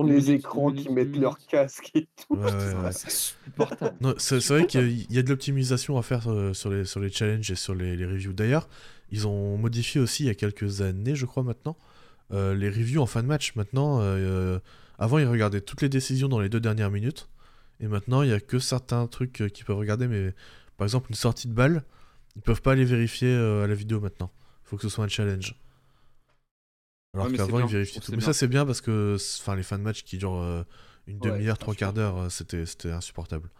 [0.08, 2.34] une les écrans qui mettent leur casque et tout.
[2.36, 2.92] Ouais, ouais, Putain, ouais.
[2.92, 3.96] C'est insupportable.
[4.00, 7.10] Non, c'est vrai qu'il y a de l'optimisation à faire euh, sur, les, sur les
[7.10, 8.32] challenges et sur les, les reviews.
[8.32, 8.68] D'ailleurs,
[9.10, 11.76] ils ont modifié aussi il y a quelques années, je crois maintenant,
[12.32, 13.54] euh, les reviews en fin de match.
[13.54, 14.58] Maintenant, euh,
[14.98, 17.28] avant, ils regardaient toutes les décisions dans les deux dernières minutes.
[17.80, 20.08] Et maintenant, il y a que certains trucs euh, qu'ils peuvent regarder.
[20.08, 20.34] Mais
[20.76, 21.84] par exemple, une sortie de balle,
[22.36, 24.30] ils peuvent pas les vérifier euh, à la vidéo maintenant.
[24.64, 25.54] Il faut que ce soit un challenge.
[27.14, 28.12] Alors Ouais, qu'avant, ils vérifiaient tout.
[28.12, 29.16] Mais ça, c'est bien parce que
[29.54, 30.64] les fins de match qui durent euh,
[31.06, 33.50] une Ouais, demi-heure, trois quarts d'heure, c'était insupportable.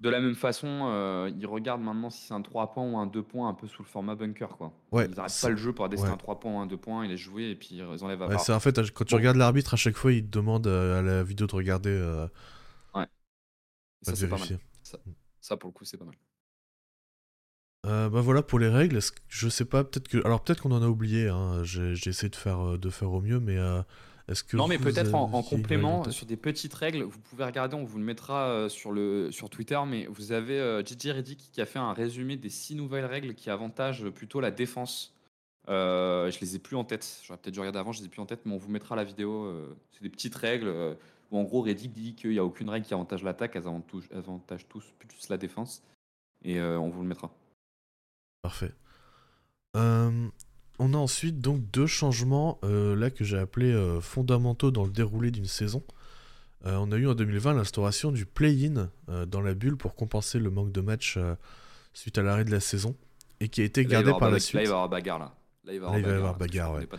[0.00, 3.06] De la même façon, euh, ils regardent maintenant si c'est un 3 points ou un
[3.06, 4.56] 2 points un peu sous le format bunker.
[4.56, 4.72] Quoi.
[4.92, 6.14] Ouais, ils n'arrêtent pas le jeu pour décider ouais.
[6.14, 8.26] un 3 points ou un 2 points, ils les jouer et puis ils enlèvent à
[8.26, 9.18] Ouais, en fait, quand tu Bon.
[9.18, 12.26] regardes l'arbitre, à chaque fois, il te demande euh, à la vidéo de regarder, euh,
[14.02, 14.48] Ça, de c'est pas mal.
[14.48, 14.58] vérifier.
[15.40, 16.14] Ça, pour le coup, c'est pas mal.
[17.86, 18.98] Euh, bah voilà pour les règles.
[19.28, 20.18] Je sais pas, peut-être que.
[20.24, 21.28] Alors peut-être qu'on en a oublié.
[21.28, 21.62] Hein.
[21.64, 23.58] J'ai essayé de faire, de faire au mieux, mais
[24.42, 24.56] que.
[24.56, 28.04] Non, mais peut-être en, complément, sur des petites règles, vous pouvez regarder, on vous le
[28.04, 31.78] mettra euh, sur, le, sur Twitter, mais vous avez euh, Gigi Reddick qui a fait
[31.78, 35.14] un résumé des six nouvelles règles qui avantagent plutôt la défense.
[35.68, 38.08] Euh, je les ai plus en tête, j'aurais peut-être dû regarder avant, je les ai
[38.08, 39.44] plus en tête, mais on vous mettra la vidéo.
[39.44, 40.94] euh, c'est des petites règles euh,
[41.30, 44.68] où en gros Reddick dit qu'il n'y a aucune règle qui avantage l'attaque, elles avantagent,
[44.68, 45.82] tous plus la défense.
[46.42, 47.32] Et euh, on vous le mettra.
[48.42, 48.72] Parfait.
[49.76, 50.28] Euh,
[50.78, 54.90] on a ensuite donc deux changements euh, là que j'ai appelés euh, fondamentaux dans le
[54.90, 55.82] déroulé d'une saison.
[56.66, 58.88] Euh, on a eu en 2020 l'instauration du play-in
[59.26, 61.18] dans la bulle pour compenser le manque de matchs
[61.92, 62.96] suite à l'arrêt de la saison
[63.40, 64.54] et qui a été gardé par la suite.
[64.54, 65.34] Là, il va y avoir bagarre là.
[65.64, 66.86] Là, il va y avoir bagarre, on ouais.
[66.86, 66.96] pas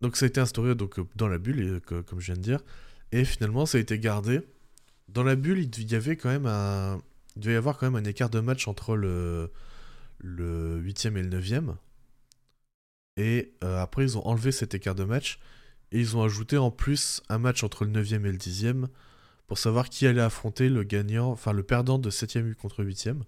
[0.00, 2.42] donc ça a été instauré donc, dans la bulle, et, que- comme je viens de
[2.42, 2.60] dire,
[3.10, 4.42] et finalement ça a été gardé.
[5.08, 7.00] Dans la bulle, il y avait quand même un,
[7.36, 9.50] il devait y avoir quand même un écart de match entre le,
[10.18, 11.74] le 8e et le 9e.
[13.16, 15.38] Et euh, après, ils ont enlevé cet écart de match.
[15.92, 18.86] Et ils ont ajouté en plus un match entre le 9e et le 10e
[19.46, 23.20] pour savoir qui allait affronter le gagnant, enfin le perdant de 7e contre 8e.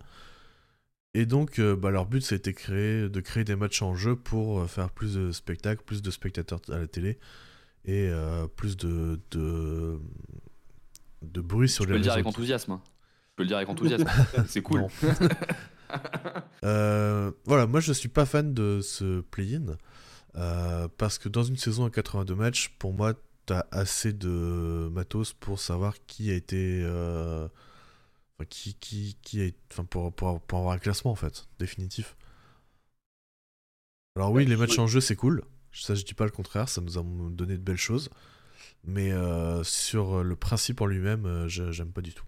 [1.14, 4.61] Et donc, euh, bah, leur but, c'était créer, de créer des matchs en jeu pour
[4.61, 7.18] euh, faire plus de spectacles, plus de spectateurs à la télé
[7.85, 8.11] et
[8.57, 10.01] plus de, de,
[11.22, 12.72] de bruit sur Je peux les le dire avec enthousiasme.
[12.72, 12.83] hein.
[12.85, 14.09] Je peux le dire avec enthousiasme.
[14.49, 14.87] c'est cool.
[16.64, 19.77] Euh, voilà, moi je suis pas fan de ce play-in
[20.37, 23.14] euh, parce que dans une saison à 82 matchs, pour moi,
[23.46, 26.83] t'as assez de matos pour savoir qui a été.
[26.85, 27.49] euh,
[28.38, 32.16] enfin, qui, qui, qui a, enfin, pour, pour, pour avoir un classement en fait, définitif.
[34.16, 36.81] Alors, oui, les matchs en jeu c'est cool, ça je dis pas le contraire, ça
[36.81, 38.11] nous a donné de belles choses,
[38.85, 42.25] mais euh, sur le principe en lui-même, j'aime pas du tout.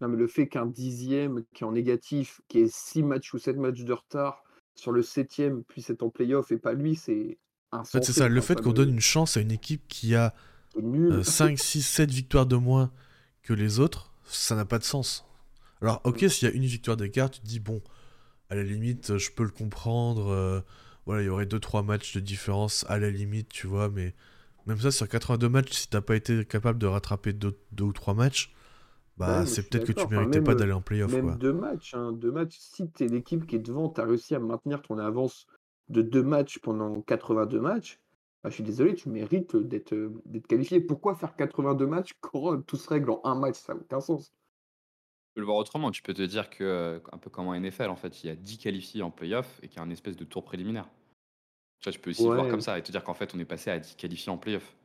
[0.00, 3.38] Non, mais le fait qu'un dixième qui est en négatif, qui ait six matchs ou
[3.38, 7.38] sept matchs de retard sur le septième puisse être en playoff et pas lui, c'est
[7.72, 7.92] En insensé.
[7.98, 10.34] fait, c'est ça, le fait qu'on donne une chance à une équipe qui a
[10.74, 11.24] c'est nul.
[11.24, 12.92] 5, 6, 7 victoires de moins
[13.42, 15.26] que les autres, ça n'a pas de sens.
[15.82, 17.82] Alors, ok, s'il y a une victoire d'écart, tu te dis, bon,
[18.50, 20.28] à la limite, je peux le comprendre.
[20.30, 20.60] euh,
[21.06, 24.14] voilà, il y aurait 2-3 matchs de différence à la limite, tu vois, mais
[24.66, 28.14] même ça, sur 82 matchs, si t'as pas été capable de rattraper 2 ou 3
[28.14, 28.52] matchs,
[29.18, 30.00] bah, c'est peut-être que tu.
[30.00, 31.34] Enfin, méritais même, pas euh, d'aller en playoff, Même quoi.
[31.34, 32.56] deux matchs, hein, deux matchs.
[32.58, 35.46] Si tu es l'équipe qui est devant, tu as réussi à maintenir ton avance
[35.88, 38.00] de deux matchs pendant 82 matchs,
[38.42, 40.80] bah, je suis désolé, tu mérites d'être euh, d'être qualifié.
[40.80, 43.56] Pourquoi faire 82 matchs quand euh, tout se règle en un match?
[43.56, 44.26] Ça n'a aucun sens.
[44.26, 45.90] Tu peux le voir autrement.
[45.90, 48.30] Tu peux te dire que, euh, un peu comme en NFL, en fait, il y
[48.30, 50.88] a 10 qualifiés en playoff et qu'il y a un espèce de tour préliminaire.
[51.80, 53.38] Tu vois, tu peux aussi le voir comme ça et te dire qu'en fait, on
[53.38, 54.76] est passé à 10 qualifiés en playoff.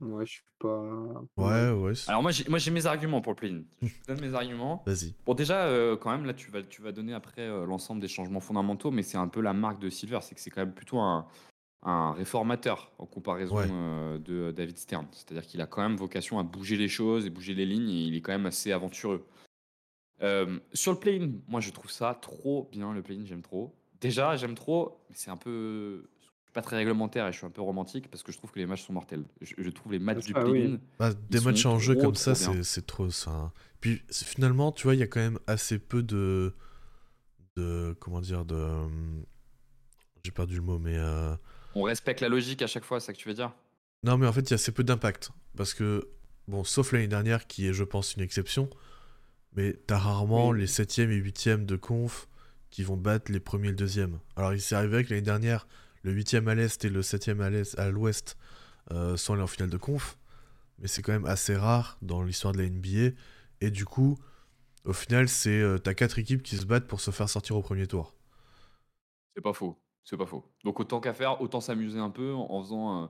[0.00, 0.80] Ouais, je suis pas.
[1.36, 1.92] Ouais, ouais.
[2.06, 3.62] Alors moi, j'ai, moi, j'ai mes arguments pour le play-in.
[3.82, 4.82] Je te donne mes arguments.
[4.86, 5.14] Vas-y.
[5.26, 8.08] Bon, déjà, euh, quand même, là, tu vas, tu vas donner après euh, l'ensemble des
[8.08, 10.74] changements fondamentaux, mais c'est un peu la marque de Silver, c'est que c'est quand même
[10.74, 11.26] plutôt un,
[11.82, 13.66] un réformateur en comparaison Ouais.
[13.70, 15.06] euh, de David Stern.
[15.12, 18.02] C'est-à-dire qu'il a quand même vocation à bouger les choses et bouger les lignes, et
[18.04, 19.26] il est quand même assez aventureux.
[20.22, 23.74] Euh, sur le play-in, moi, je trouve ça trop bien, le play-in, j'aime trop.
[24.00, 26.08] Déjà, j'aime trop, mais c'est un peu...
[26.58, 28.66] Pas très réglementaire et je suis un peu romantique parce que je trouve que les
[28.66, 29.22] matchs sont mortels.
[29.40, 30.80] Je, je trouve les matchs du Ah oui.
[30.98, 33.52] Bah, des matchs en jeu comme ça, c'est c'est trop ça.
[33.80, 36.52] Puis c'est- finalement, tu vois, il y a quand même assez peu de.
[37.56, 38.56] de comment dire de.
[38.56, 39.24] hum,
[40.24, 40.96] J'ai perdu le mot, mais.
[40.96, 41.36] euh,
[41.76, 43.52] On respecte la logique à chaque fois, c'est ça que tu veux dire?
[44.02, 45.30] Non, mais en fait, il y a assez peu d'impact.
[45.56, 46.08] Parce que,
[46.48, 48.68] bon, sauf l'année dernière, qui est, je pense, une exception,
[49.54, 50.58] mais t'as rarement Oui.
[50.60, 52.28] les 7e et 8e de conf
[52.70, 54.18] qui vont battre les premiers et le deuxième.
[54.34, 55.68] Alors, il s'est arrivé que l'année dernière,
[56.02, 58.36] le 8e à l'est et le 7e à l'est- à l'ouest
[58.92, 60.18] euh, sont allés en finale de conf,
[60.80, 63.10] mais c'est quand même assez rare dans l'histoire de la NBA.
[63.62, 64.18] Et du coup,
[64.84, 67.62] au final, c'est euh, t'as quatre équipes qui se battent pour se faire sortir au
[67.62, 68.14] premier tour.
[69.34, 70.44] C'est pas faux, c'est pas faux.
[70.64, 73.06] Donc autant qu'à faire, autant s'amuser un peu en faisant, euh,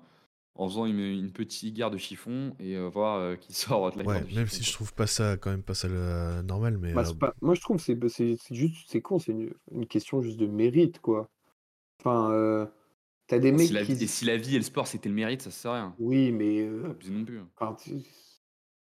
[0.56, 3.98] en faisant une, une petite guerre de chiffon et euh, voir euh, qui sort de
[3.98, 6.78] la Ouais, même chiffon, si je trouve pas ça quand même pas ça le normal,
[6.78, 9.00] mais Bah, euh, c'est pas- Moi, je trouve que c'est bah, c'est c'est juste, c'est
[9.02, 11.28] con, c'est une, une question juste de mérite, quoi.
[12.00, 12.66] Enfin, euh,
[13.28, 13.94] t'as des mecs si, la, qui.
[13.94, 15.96] vie- et si la vie et le sport c'était le mérite, ça sert à rien.
[15.98, 17.38] Oui, mais euh, Abusé non plus.
[17.40, 17.48] hein.
[17.56, 17.76] enfin,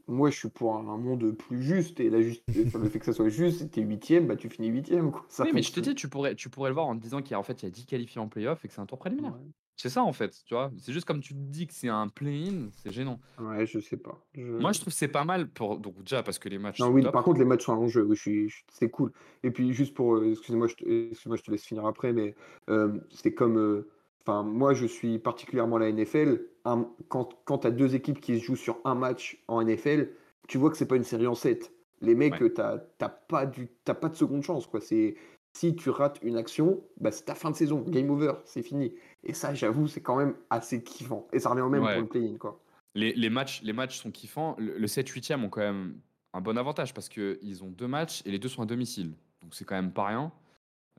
[0.08, 3.06] moi, je suis pour un, un monde plus juste et la juste, le fait que
[3.06, 5.26] ça soit juste, si t'es huitième, bah tu finis huitième, quoi.
[5.30, 7.22] Ça Oui, mais je te dis, tu pourrais, tu pourrais le voir en te disant
[7.22, 8.82] qu'il y a, en fait, il y a 10 qualifiés en playoff et que c'est
[8.82, 9.34] un tour préliminaire.
[9.34, 9.42] Ouais.
[9.80, 10.72] C'est ça en fait, tu vois?
[10.80, 13.20] C'est juste comme tu te dis que c'est un play-in, c'est gênant.
[13.40, 14.20] Ouais, je sais pas.
[14.34, 15.78] Je- Moi, je trouve que c'est pas mal pour.
[15.78, 17.14] Donc, déjà, parce que les matchs Non, sont oui, top.
[17.14, 19.12] par contre, les matchs sont en jeu, oui, je suis, je- c'est cool.
[19.44, 22.34] Et puis, juste pour, euh, excusez-moi, je te, excuse-moi, je te laisse finir après, mais
[22.70, 23.88] euh, c'est comme, euh,
[24.26, 26.42] enfin, moi, je suis particulièrement la NFL.
[26.66, 30.10] un- quand quand tu as deux équipes qui se jouent sur un match en NFL,
[30.50, 31.72] tu vois que c'est pas une série en 7.
[32.02, 32.50] Les mecs, Ouais.
[32.50, 34.82] t'as t'as pas, du, t'as pas de seconde chance, quoi.
[34.82, 35.16] C'est,
[35.54, 38.94] si tu rates une action, bah, c'est ta fin de saison, game over, c'est fini.
[39.24, 41.28] Et ça, j'avoue, c'est quand même assez kiffant.
[41.34, 41.94] Et ça revient au même Ouais.
[41.94, 42.62] pour le play-in, quoi.
[42.96, 44.56] Les, les matchs, les matchs sont kiffants.
[44.58, 46.00] Le, le 7-8e ont quand même
[46.34, 49.14] un bon avantage parce qu'ils ont deux matchs et les deux sont à domicile.
[49.42, 50.32] Donc c'est quand même pas rien.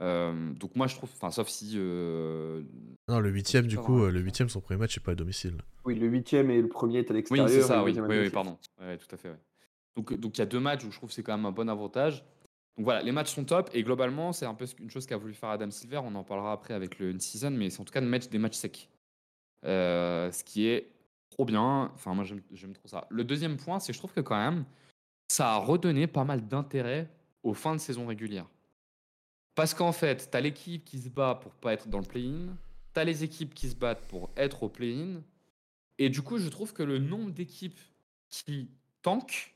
[0.00, 2.62] Euh, donc moi je trouve, enfin sauf si euh,
[3.08, 5.56] Non, le huitième, du coup, euh, le huitième, son premier match, c'est pas à domicile.
[5.84, 7.48] Oui, le huitième et le premier est à oui l'extérieur.
[7.48, 9.30] c'est et ça, oui, oui, oui, pardon, Ouais, tout à fait.
[9.30, 9.38] ouais.
[9.96, 11.50] Donc donc il y a deux matchs où je trouve que c'est quand même un
[11.52, 12.24] bon avantage.
[12.78, 15.34] Donc voilà, les matchs sont top et globalement c'est un peu une chose qu'a voulu
[15.34, 16.00] faire Adam Silver.
[16.04, 18.88] On en parlera après avec le in-season, mais c'est en tout cas des matchs secs,
[19.64, 20.92] Euh, ce qui est
[21.28, 21.90] trop bien.
[21.94, 23.08] Enfin moi j'aime trop ça.
[23.10, 24.64] Le deuxième point, c'est que je trouve que quand même
[25.26, 27.10] ça a redonné pas mal d'intérêt
[27.42, 28.46] aux fins de saison régulière.
[29.56, 32.56] Parce qu'en fait, tu as l'équipe qui se bat pour pas être dans le play-in,
[32.94, 35.20] tu as les équipes qui se battent pour être au play-in,
[35.98, 37.78] et du coup, je trouve que le nombre d'équipes
[38.28, 38.70] qui
[39.02, 39.52] tankent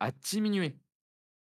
[0.00, 0.74] a diminué.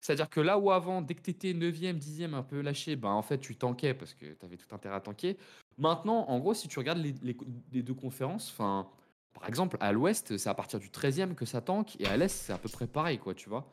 [0.01, 3.09] C'est-à-dire que là où avant, dès que tu étais 9e, 10e, un peu lâché, ben
[3.09, 5.37] en fait, tu tanquais parce que tu avais tout intérêt à tanker.
[5.77, 8.87] Maintenant, en gros, si tu regardes les, deux conférences, enfin,
[9.33, 12.29] par exemple, à l'ouest, c'est à partir du 13e que ça tanque, et à l'est,
[12.29, 13.65] c'est à peu près pareil, quoi, tu vois.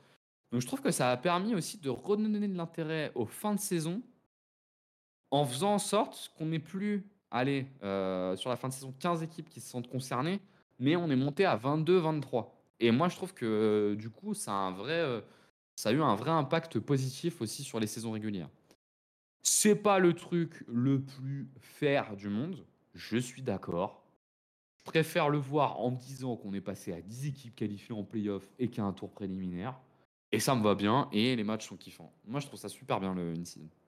[0.52, 3.60] Donc je trouve que ça a permis aussi de redonner de l'intérêt aux fins de
[3.60, 4.02] saison
[5.30, 9.22] en faisant en sorte qu'on n'ait plus, allez, euh, sur la fin de saison, 15
[9.22, 10.40] équipes qui se sentent concernées,
[10.78, 12.54] mais on est monté à 22, 23.
[12.78, 15.20] Et moi, je trouve que euh, du coup, a, un vrai, euh,
[15.76, 18.48] ça a eu un vrai impact positif aussi sur les saisons régulières.
[19.42, 24.02] C'est pas le truc le plus fair du monde, je suis d'accord.
[24.80, 28.04] Je préfère le voir en me disant qu'on est passé à 10 équipes qualifiées en
[28.04, 29.78] playoff et qu'il y a un tour préliminaire.
[30.32, 32.12] Et ça me va bien et les matchs sont kiffants.
[32.26, 33.34] Moi, je trouve ça super bien le.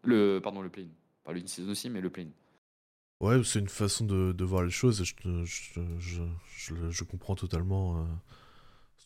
[0.04, 0.88] Le, pardon, le play-in.
[1.24, 2.30] Pas le in-season aussi, mais le play-in.
[3.20, 5.02] Ouais, c'est une façon de, voir les choses.
[5.02, 6.22] Je, je,
[6.56, 7.98] je, je, comprends totalement.
[7.98, 8.04] euh,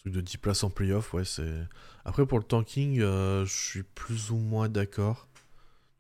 [0.03, 1.67] truc de 10 places en playoff, ouais, c'est.
[2.05, 5.29] Après, pour le tanking, euh, je suis plus ou moins d'accord.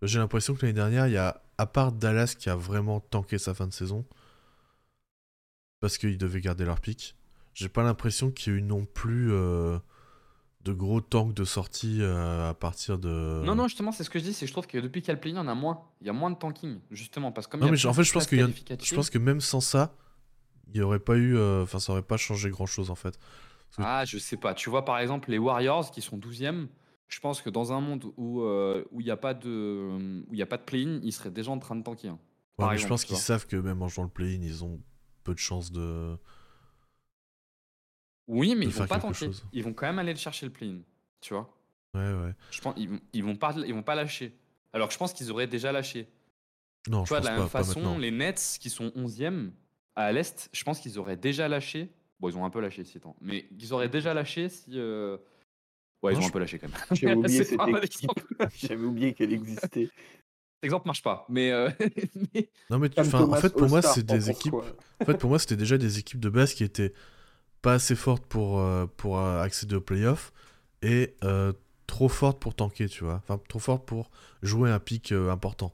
[0.02, 3.38] J'ai l'impression que l'année dernière, il y a, à part Dallas qui a vraiment tanké
[3.38, 4.04] sa fin de saison,
[5.80, 7.14] parce qu'ils devaient garder leur pic,
[7.54, 9.78] j'ai pas l'impression qu'il y ait eu non plus euh,
[10.64, 13.42] de gros tanks de sortie euh, à partir de.
[13.44, 15.08] Non, non, justement, c'est ce que je dis, c'est que je trouve que depuis qu'il
[15.14, 15.82] y a le il y en a moins.
[16.00, 18.12] Il y a moins de tanking, justement, parce que comme Non, mais en fait, je
[18.12, 18.48] pense y a-
[18.82, 19.94] Je pense que même sans ça,
[20.72, 21.38] il y aurait pas eu.
[21.38, 23.18] Enfin, ça aurait pas changé grand chose en fait.
[23.78, 24.54] Ah, je sais pas.
[24.54, 26.68] Tu vois, par exemple, les Warriors qui sont 12e,
[27.08, 29.88] je pense que dans un monde où euh, où il n'y a pas de
[30.28, 32.08] où il y a pas de play-in, ils seraient déjà en train de tanker.
[32.08, 32.18] hein.
[32.58, 34.80] Ouais, je pense qu'ils savent que même en jouant le play-in, ils ont
[35.24, 36.16] peu de chances de.
[38.28, 39.14] Oui, mais de ils vont pas tanker.
[39.14, 39.44] chose.
[39.52, 40.78] Ils vont quand même aller le chercher le play-in.
[41.20, 41.52] Tu vois
[41.94, 42.34] Ouais, ouais.
[42.50, 44.34] Je pense ils ils vont pas ils vont pas lâcher.
[44.72, 46.08] Alors que je pense qu'ils auraient déjà lâché.
[46.88, 49.50] Non, Tu je vois, pense de la pas, même façon, les Nets qui sont 11e
[49.94, 51.92] à l'Est, je pense qu'ils auraient déjà lâché.
[52.22, 53.16] Bon, ils ont un peu lâché ces temps.
[53.20, 54.78] Mais ils auraient déjà lâché si.
[54.78, 55.18] euh,
[56.02, 56.78] Ouais, ils ont un peu lâché quand même.
[56.92, 57.44] J'avais oublié.
[58.56, 59.86] J'avais qu'elle existait.
[59.86, 61.26] Cet exemple marche pas.
[61.28, 61.68] Mais, euh,
[62.34, 64.52] mais- Non, mais tu- enfin, en fait, pour moi, c'est des équipes.
[64.52, 64.64] quoi
[65.00, 66.92] En fait, pour moi, c'était déjà des équipes de base qui étaient
[67.60, 70.32] pas assez fortes pour, euh, pour accéder aux playoffs
[70.82, 71.52] et euh,
[71.88, 73.16] trop fortes pour tanker, tu vois.
[73.24, 74.10] Enfin, trop fortes pour
[74.42, 75.72] jouer un pic euh, important.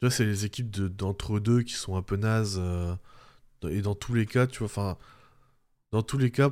[0.00, 2.58] Tu vois, c'est les équipes de- d'entre deux qui sont un peu nazes.
[2.60, 2.94] euh,
[3.68, 4.98] et dans tous les cas, tu vois, enfin,
[5.92, 6.50] dans tous les cas,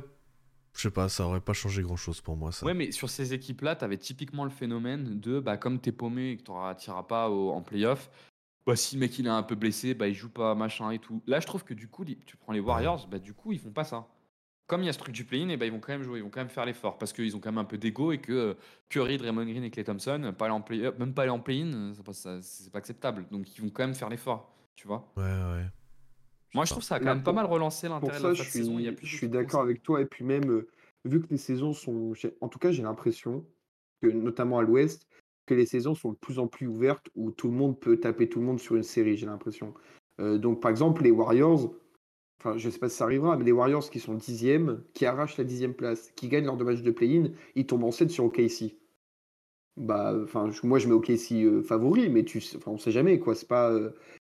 [0.75, 2.65] je sais pas, ça aurait pas changé grand chose pour moi, ça.
[2.65, 6.31] Ouais, mais sur ces équipes-là, tu avais typiquement le phénomène de bah, comme t'es paumé
[6.31, 8.09] et que tu n'iras pas au- en playoff,
[8.65, 10.99] bah, si le mec il est un peu blessé, bah, il joue pas, machin et
[10.99, 11.21] tout.
[11.27, 13.71] Là, je trouve que du coup, tu prends les Warriors, bah, du coup, ils font
[13.71, 14.07] pas ça.
[14.67, 16.19] Comme il y a ce truc du play-in, et bah, ils vont quand même jouer,
[16.19, 18.19] ils vont quand même faire l'effort parce qu'ils ont quand même un peu d'ego et
[18.19, 18.53] que euh,
[18.89, 21.91] Curry, Draymond Green et Clay Thompson, pas aller en play même pas aller en play-in,
[22.41, 23.25] c'est pas acceptable.
[23.31, 25.11] Donc, ils vont quand même faire l'effort, tu vois.
[25.17, 25.65] Ouais, ouais.
[26.53, 28.43] Moi, je trouve ça a quand Là, même pas mal relancé l'intérêt de la je
[28.43, 28.77] saison.
[28.77, 30.01] Il y a suis, plus je suis d'accord avec toi.
[30.01, 30.67] Et puis même, euh,
[31.05, 32.13] vu que les saisons sont...
[32.41, 33.45] En tout cas, j'ai l'impression
[34.01, 35.07] que, notamment à l'Ouest,
[35.45, 38.27] que les saisons sont de plus en plus ouvertes, où tout le monde peut taper
[38.29, 39.73] tout le monde sur une série, j'ai l'impression.
[40.19, 41.73] Euh, donc, par exemple, les Warriors,
[42.39, 45.37] enfin, je sais pas si ça arrivera, mais les Warriors qui sont dixièmes, qui arrachent
[45.37, 48.25] la dixième place, qui gagnent leur deux matchs de play-in, ils tombent en 7 sur
[48.25, 48.77] OKC.
[49.77, 53.35] Bah, enfin, je- moi, je mets OKC euh, favori, mais tu, on sait jamais, quoi.
[53.35, 53.91] C'est pas, euh,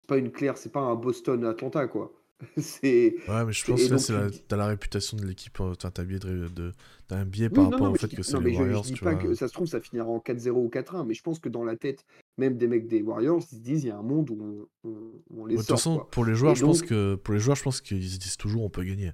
[0.09, 2.11] pas une claire, c'est pas un Boston-Atlanta, quoi.
[2.57, 3.15] C'est...
[3.27, 5.91] Ouais, mais je pense que là, c'est la- t'as la réputation de l'équipe, euh, t'as
[5.91, 6.71] t'as un biais, de, de-
[7.07, 8.45] t'as un biais Oui, par non, rapport non, au fait je que c'est non, les
[8.45, 9.21] mais je- je, Warriors, dis tu pas vois.
[9.21, 11.65] que ça se trouve, ça finira en 4-0 ou 4-1, mais je pense que dans
[11.65, 12.05] la tête,
[12.37, 14.89] même des mecs des Warriors, ils se disent, il y a un monde où on,
[14.89, 16.09] on- on les De toute sort, façon, quoi.
[16.11, 18.17] pour les joueurs, Et je pense donc- que pour les joueurs, je pense qu'ils se
[18.17, 19.11] disent toujours on peut gagner.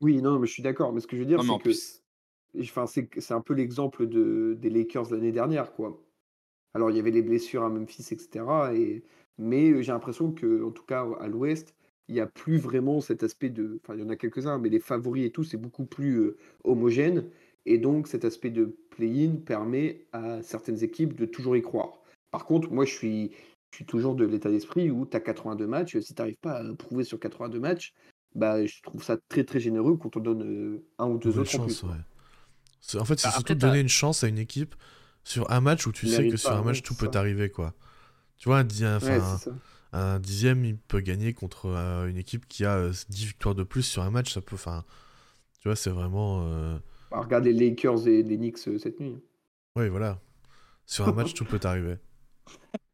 [0.00, 2.02] Oui, non, mais je suis d'accord, mais ce que je veux dire, c'est que, plus,
[2.62, 6.02] enfin, c'est que- c'est un peu l'exemple de, des Lakers l'année dernière, quoi.
[6.72, 8.44] Alors, il y avait les blessures à Memphis, etc.
[8.74, 9.02] Et,
[9.38, 11.74] mais euh, j'ai l'impression que, en tout cas, à l'Ouest,
[12.08, 13.78] il n'y a plus vraiment cet aspect de.
[13.82, 16.36] Enfin, il y en a quelques-uns, mais les favoris et tout, c'est beaucoup plus euh,
[16.64, 17.24] homogène.
[17.66, 21.92] Et donc, cet aspect de play-in permet à certaines équipes de toujours y croire.
[22.30, 23.30] Par contre, moi, je suis,
[23.70, 25.98] je suis toujours de l'état d'esprit où tu as 82 matchs.
[26.00, 27.92] Si tu n'arrives pas à prouver sur 82 matchs,
[28.34, 31.54] bah, je trouve ça très, très généreux quand on donne euh, un ou deux autres
[31.60, 31.74] en plus.
[31.74, 31.96] chance, ouais.
[32.80, 34.74] C'est- En fait, c'est Bah, surtout donner une chance à une équipe
[35.22, 37.74] sur un match où tu sais que sur un match tout peut arriver, quoi.
[38.40, 39.52] Tu vois, un, di- enfin, Ouais, un- c'est ça.
[39.92, 43.64] un dixième, il peut gagner contre euh, une équipe qui a euh, 10 victoires de
[43.64, 44.56] plus sur un match, ça peut.
[44.56, 44.84] Enfin,
[45.60, 46.42] tu vois, c'est vraiment.
[46.44, 49.22] euh, Bah, regarde les Lakers et les Knicks euh, cette nuit.
[49.76, 50.20] Ouais, voilà.
[50.86, 51.98] Sur un match, tout peut arriver.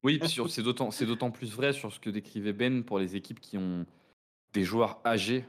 [0.02, 3.40] Oui, c'est d'autant, c'est d'autant plus vrai sur ce que décrivait Ben pour les équipes
[3.40, 3.84] qui ont
[4.54, 5.46] des joueurs âgés,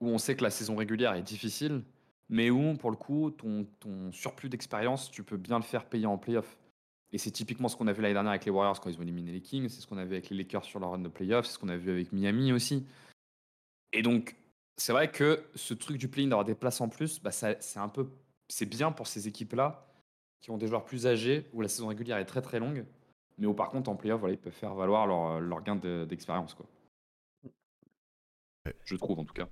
[0.00, 1.84] où on sait que la saison régulière est difficile,
[2.30, 6.06] mais où, pour le coup, ton, ton surplus d'expérience, tu peux bien le faire payer
[6.06, 6.58] en playoff.
[7.12, 9.02] Et c'est typiquement ce qu'on a vu l'année dernière avec les Warriors quand ils ont
[9.02, 11.08] éliminé les Kings, c'est ce qu'on a vu avec les Lakers sur leur run de
[11.08, 12.86] playoff, c'est ce qu'on a vu avec Miami aussi.
[13.92, 14.34] Et donc,
[14.78, 17.88] c'est vrai que ce truc du play-in d'avoir des places en plus, bah c'est un
[17.88, 18.08] peu,
[18.48, 19.86] c'est bien pour ces équipes-là
[20.40, 22.86] qui ont des joueurs plus âgés, où la saison régulière est très très longue,
[23.36, 26.06] mais où par contre en playoff, voilà, ils peuvent faire valoir leur, leur gain de-
[26.08, 26.54] d'expérience.
[26.54, 26.66] quoi.
[28.84, 29.48] Je trouve en tout cas.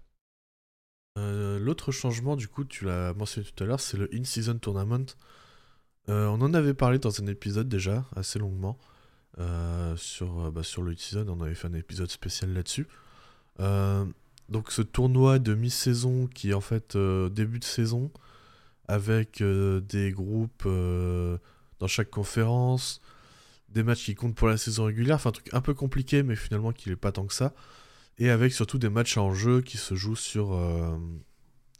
[1.18, 5.06] Euh, L'autre changement, du coup, tu l'as mentionné tout à l'heure, c'est le In-Season Tournament.
[6.10, 8.78] Euh, on en avait parlé dans un épisode déjà, assez longuement.
[9.38, 10.94] euh, sur, euh, bah, sur le
[11.28, 12.86] on avait fait un épisode spécial là-dessus.
[14.48, 18.10] Donc ce tournoi de mi-saison qui est en fait début de saison,
[18.88, 23.00] avec des groupes dans chaque conférence,
[23.68, 26.34] des matchs qui comptent pour la saison régulière, enfin un truc un peu compliqué mais
[26.34, 27.54] finalement qui n'est pas tant que ça
[28.18, 30.58] et avec surtout des matchs en jeu qui se jouent sur,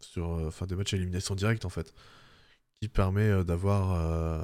[0.00, 1.92] sur enfin des matchs à élimination directe en fait,
[2.80, 4.42] qui permet euh, d'avoir euh,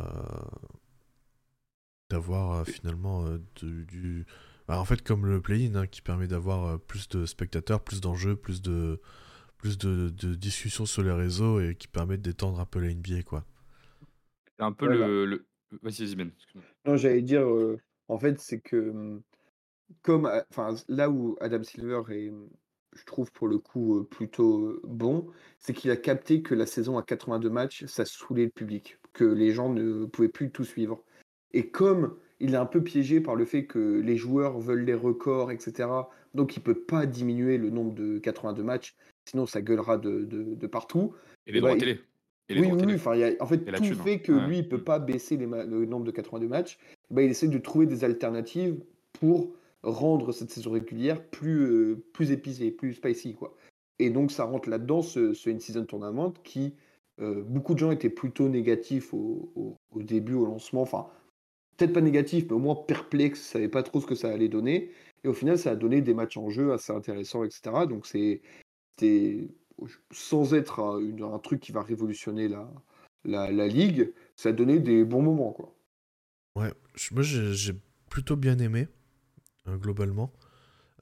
[2.10, 4.26] d'avoir euh, finalement euh, du, du-
[4.68, 8.00] bah, en fait comme le play-in hein, qui permet d'avoir euh, plus de spectateurs, plus
[8.00, 9.00] d'enjeux, plus de
[9.58, 13.22] plus de, de discussions sur les réseaux et qui permet détendre un peu la NBA
[13.22, 13.44] quoi.
[14.56, 14.86] C'est un peu Voilà.
[14.86, 15.46] le, le-
[15.82, 16.30] Vas-y, vas-y, Ben.
[16.84, 19.22] Non, j'allais dire, euh, en fait, c'est que hum,
[20.02, 22.50] comme, enfin, là où Adam Silver est, hum,
[22.96, 25.26] je trouve pour le coup euh, plutôt euh, bon,
[25.58, 29.24] c'est qu'il a capté que la saison à 82 matchs, ça saoulait le public, que
[29.24, 31.02] les gens ne pouvaient plus tout suivre.
[31.52, 34.94] Et comme il est un peu piégé par le fait que les joueurs veulent les
[34.94, 35.88] records, etc.,
[36.34, 38.94] donc il peut pas diminuer le nombre de 82 matchs,
[39.28, 41.14] sinon ça gueulera de, de- de partout.
[41.46, 42.00] Et les Eh droits ben, télé.
[42.48, 44.02] Et Oui, oui, enfin, il a- en fait, tout thune, hein.
[44.04, 44.46] fait que Ouais.
[44.46, 44.84] lui, il peut Mm.
[44.84, 46.78] pas baisser les le nombre de 82 matchs.
[47.10, 48.76] Bah, il essaie de trouver des alternatives
[49.14, 49.50] pour
[49.86, 53.56] rendre cette saison régulière plus, euh, plus épicée, plus spicy, quoi.
[53.98, 56.74] Et donc, ça rentre là-dedans, ce, ce In-Season Tournament, qui,
[57.20, 60.82] euh, beaucoup de gens étaient plutôt négatifs au, au- début, au lancement.
[60.82, 61.06] Enfin,
[61.76, 64.48] peut-être pas négatifs, mais au moins perplexes, ne savaient pas trop ce que ça allait
[64.48, 64.90] donner.
[65.24, 67.86] Et au final, ça a donné des matchs en jeu assez intéressants, etc.
[67.86, 68.42] Donc, c'est
[70.10, 72.70] sans être un, truc qui va révolutionner la,
[73.24, 75.74] la, la ligue, ça a donné des bons moments, quoi.
[76.56, 76.72] Ouais,
[77.12, 77.74] moi j'ai
[78.08, 78.88] plutôt bien aimé,
[79.74, 80.32] globalement.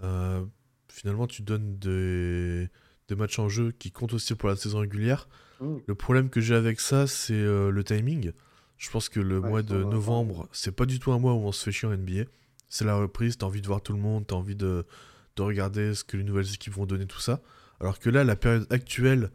[0.02, 0.44] Euh,
[0.88, 2.68] finalement, tu donnes des,
[3.08, 5.28] des matchs en jeu qui comptent aussi pour la saison régulière.
[5.60, 5.76] Mm.
[5.86, 8.32] Le problème que j'ai avec ça, c'est euh, le timing.
[8.76, 11.38] Je pense que le Ouais, mois de novembre, c'est pas du tout un mois où
[11.38, 12.24] on se fait chier en NBA.
[12.68, 14.84] C'est la reprise, t'as envie de voir tout le monde, t'as envie de,
[15.36, 17.40] de regarder ce que les nouvelles équipes vont donner, tout ça.
[17.80, 19.30] Alors que là, la période actuelle,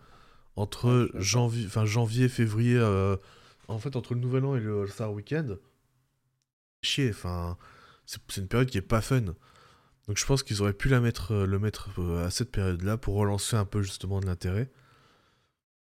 [0.55, 3.15] entre janvier, février, euh,
[3.67, 5.59] en fait, entre le Nouvel An et le All-Star Weekend,
[6.81, 7.11] chier.
[7.11, 7.57] Enfin,
[8.27, 9.21] c'est une période qui est pas fun.
[9.21, 12.97] Donc je pense qu'ils auraient pu la mettre, euh, le mettre euh, à cette période-là
[12.97, 14.71] pour relancer un peu justement de l'intérêt.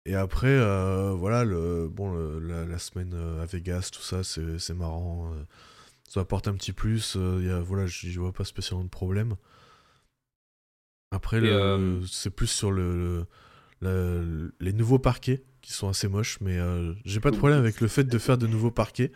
[0.05, 4.73] Et après, euh, voilà, le, bon, le- la, la semaine à Vegas, tout ça, c'est
[4.73, 5.31] marrant.
[6.09, 7.15] ça apporte un petit plus.
[7.15, 9.35] euh, y a, voilà, j'y vois pas spécialement de problème.
[11.11, 13.27] Après, euh, c'est plus sur le-
[14.59, 17.87] les nouveaux parquets qui sont assez moches, mais euh, j'ai pas de problème avec le
[17.87, 19.11] fait de faire de nouveaux parquets,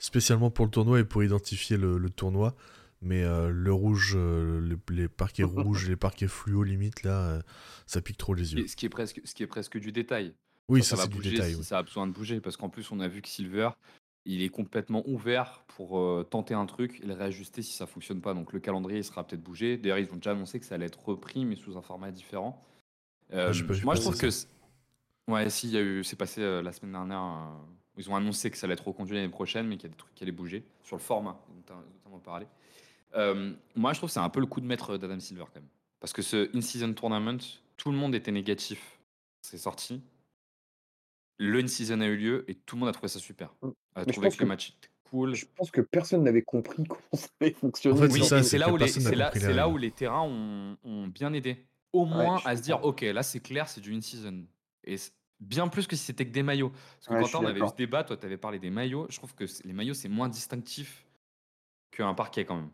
[0.00, 2.56] spécialement pour le tournoi et pour identifier le, le tournoi.
[3.02, 7.42] Mais euh, le rouge, euh, le- les parquets rouges, les parquets fluo limite, là, euh,
[7.86, 8.64] ça pique trop les yeux.
[8.64, 10.34] Et ce qui est presque, ce qui est presque du détail.
[10.68, 11.52] Oui, ça, ça, va du détail.
[11.52, 11.64] si oui.
[11.64, 12.40] ça a besoin de bouger.
[12.40, 13.70] Parce qu'en plus, on a vu que Silver,
[14.24, 18.34] il est complètement ouvert pour tenter un truc et le réajuster si ça fonctionne pas.
[18.34, 19.78] Donc le calendrier il sera peut-être bougé.
[19.78, 22.64] D'ailleurs, ils ont déjà annoncé que ça allait être repris, mais sous un format différent.
[23.32, 23.50] Ah,
[23.82, 24.28] moi, je trouve que.
[25.26, 26.04] Ouais, si, il y a eu.
[26.04, 27.50] C'est passé la semaine dernière.
[28.00, 29.96] Ils ont annoncé que ça allait être reconduit l'année prochaine, mais qu'il y a des
[29.98, 30.64] trucs qui allaient bouger.
[30.82, 32.46] Sur le format, dont tu as notamment parlé.
[33.14, 35.60] Euh, moi, je trouve que c'est un peu le coup de maître d'Adam Silver, quand
[35.60, 35.68] même.
[36.00, 37.38] Parce que ce In-Season Tournament,
[37.76, 38.98] tout le monde était négatif.
[39.42, 40.00] C'est sorti.
[41.38, 43.54] Le In-Season a eu lieu et tout le monde a trouvé ça super.
[43.62, 43.68] Mm.
[43.94, 45.34] A Mais je trouvé pense que le que- match était cool.
[45.34, 47.98] Je pense que personne n'avait compris comment ça allait fonctionner.
[47.98, 51.32] En fait, Oui, c'est là, que où les, là, là où terrains ont, ont bien
[51.32, 51.66] aidé.
[51.92, 54.44] Au moins à se dire, ok, là c'est clair, c'est du in-season.
[54.84, 55.10] Et c'est
[55.40, 56.70] bien plus que si c'était que des maillots.
[56.70, 59.06] Parce que Ouais, quand on avait eu ce débat, toi tu avais parlé des maillots,
[59.10, 61.04] je trouve que les maillots c'est moins distinctif
[61.90, 62.70] qu'un parquet quand même.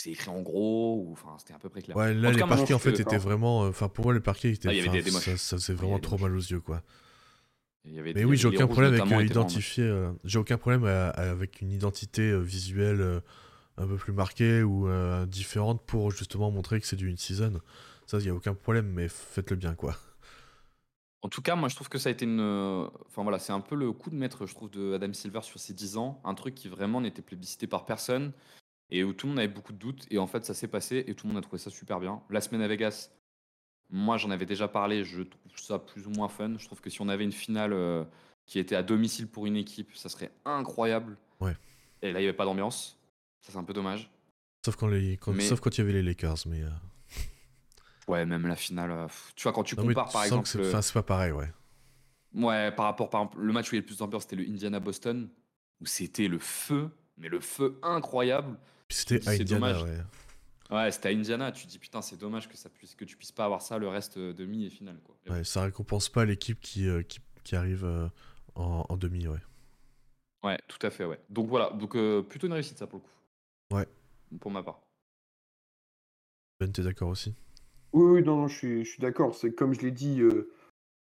[0.00, 1.96] C'est écrit en gros, ou enfin c'était à peu près clair.
[1.96, 3.64] Ouais, là, les parquets, en fait, que- étaient vraiment.
[3.64, 4.68] euh, Enfin, pour moi, les parquets étaient.
[4.68, 6.82] Ah, y avait des- ça, ça faisait vraiment trop mal aux yeux, quoi.
[7.84, 9.82] Y avait- Mais y oui, avait- j'ai les aucun problème avec euh, identifier.
[9.84, 13.20] euh, j'ai aucun problème à- à- avec une identité euh, visuelle euh,
[13.76, 17.60] un peu plus marquée ou euh, différente pour justement montrer que c'est du in-season.
[18.06, 19.96] Ça, il y a aucun problème, mais faites-le bien, quoi.
[21.22, 22.38] En tout cas, moi je trouve que ça a été une.
[22.40, 25.42] euh, Enfin voilà, c'est un peu le coup de maître, je trouve, de Adam Silver
[25.42, 26.20] sur ses 10 ans.
[26.24, 28.32] Un truc qui vraiment n'était plébiscité par personne
[28.90, 30.06] et où tout le monde avait beaucoup de doutes.
[30.10, 32.22] Et en fait, ça s'est passé et tout le monde a trouvé ça super bien.
[32.30, 33.10] La semaine à Vegas,
[33.90, 36.54] moi j'en avais déjà parlé, je trouve ça plus ou moins fun.
[36.56, 38.04] Je trouve que si on avait une finale euh,
[38.46, 41.16] qui était à domicile pour une équipe, ça serait incroyable.
[41.40, 41.56] Ouais.
[42.02, 42.96] Et là, il n'y avait pas d'ambiance.
[43.40, 44.08] Ça, c'est un peu dommage.
[44.64, 46.62] Sauf quand, les, quand- Mais- sauf quand il y avait les Lakers, mais.
[46.62, 46.68] euh,
[48.08, 48.90] Ouais, même la finale.
[48.90, 49.06] euh,
[49.36, 50.82] tu vois, quand tu non, compares par tu sens que exemple.
[50.82, 51.50] c'est- pas pareil, ouais.
[52.34, 54.36] Ouais, par rapport, par exemple, le match où il y a le plus d'ambiance, c'était
[54.36, 55.28] le Indiana-Boston,
[55.80, 58.58] où c'était le feu, mais le feu incroyable.
[58.90, 59.84] C'était à c'est Indiana, dommage.
[59.84, 59.98] ouais.
[60.70, 61.52] Ouais, c'était à Indiana.
[61.52, 63.78] Tu te dis, putain, c'est dommage que, ça puisse, que tu puisses pas avoir ça
[63.78, 65.00] le reste de demi et finale.
[65.04, 65.16] Quoi.
[65.28, 68.08] Ouais, ça récompense pas l'équipe qui, euh, qui, qui arrive euh,
[68.54, 69.38] en, en demi, ouais.
[70.42, 71.20] Ouais, tout à fait, ouais.
[71.30, 73.10] Donc voilà, donc euh, plutôt une réussite, ça, pour le coup.
[73.70, 73.86] Ouais.
[74.40, 74.80] Pour ma part.
[76.60, 77.34] Ben, t'es d'accord aussi?
[77.92, 79.34] Oui, oui, non, non, je suis, je suis d'accord.
[79.34, 80.50] C'est comme je l'ai dit, euh,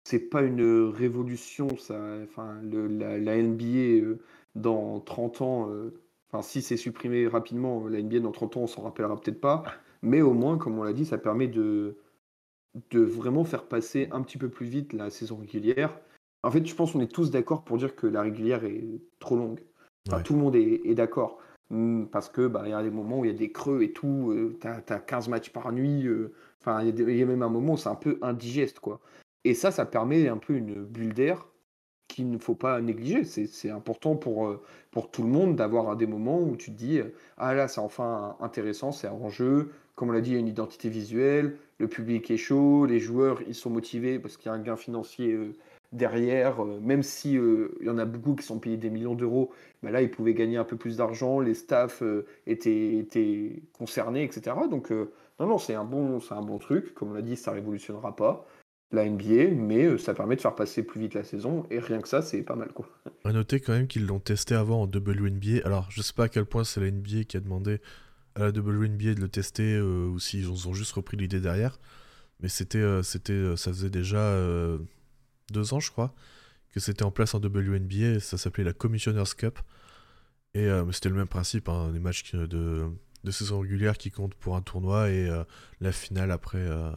[0.04, 2.00] c'est pas une révolution, ça.
[2.24, 4.20] Enfin, le- la, la NBA euh,
[4.56, 5.94] dans 30 ans, euh,
[6.32, 9.64] enfin, si c'est supprimé rapidement, la NBA dans 30 ans, on s'en rappellera peut-être pas.
[10.04, 11.98] Mais au moins, comme on l'a dit, ça permet de,
[12.92, 15.98] de vraiment faire passer un petit peu plus vite la saison régulière.
[16.44, 18.84] En fait, je pense qu'on est tous d'accord pour dire que la régulière est
[19.20, 19.62] trop longue.
[20.08, 20.24] Enfin, Ouais.
[20.24, 21.40] Tout le monde est, est d'accord.
[21.72, 23.82] Hum, Parce que bah, il y a des moments où il y a des creux
[23.82, 24.34] et tout.
[24.60, 26.06] t'as, t'as 15 matchs par nuit.
[26.08, 26.34] euh,
[26.66, 29.00] Enfin, il y, a même un moment où c'est un peu indigeste, quoi.
[29.44, 31.48] Et ça, ça permet un peu une bulle d'air
[32.08, 33.24] qu'il ne faut pas négliger.
[33.24, 36.98] C'est, important pour, euh, pour tout le monde d'avoir des moments où tu te dis
[36.98, 39.74] euh, Ah là, c'est enfin intéressant, c'est un jeu.
[39.94, 43.00] Comme on l'a dit, il y a une identité visuelle, le public est chaud, les
[43.00, 45.54] joueurs, ils sont motivés parce qu'il y a un gain financier euh,
[45.92, 46.66] derrière.
[46.66, 49.52] même si il y en a beaucoup qui sont payés des millions d'euros,
[49.84, 52.02] bah là, ils pouvaient gagner un peu plus d'argent, les staffs
[52.48, 54.56] étaient, étaient concernés, etc.
[54.70, 54.92] Donc,
[55.40, 56.94] non, non, c'est un, bon, truc.
[56.94, 58.48] Comme on l'a dit, ça révolutionnera pas
[58.92, 62.00] la NBA, mais euh, ça permet de faire passer plus vite la saison, et rien
[62.00, 62.88] que ça, c'est pas mal, quoi.
[63.26, 65.66] À noter quand même qu'ils l'ont testé avant en WNBA.
[65.66, 67.82] Alors, je sais pas à quel point c'est la NBA qui a demandé
[68.36, 71.80] à la WNBA de le tester euh, ou s'ils ont, ont juste repris l'idée derrière.
[72.40, 74.38] Mais c'était, euh, ça faisait déjà
[75.52, 76.14] deux ans, je crois,
[76.72, 78.20] que c'était en place en WNBA.
[78.20, 79.60] Ça s'appelait la Commissioners Cup.
[80.54, 82.90] Et c'était le même principe, hein, les matchs de,
[83.26, 85.44] de saison régulière qui comptent pour un tournoi et euh,
[85.82, 86.60] la finale après.
[86.60, 86.92] euh,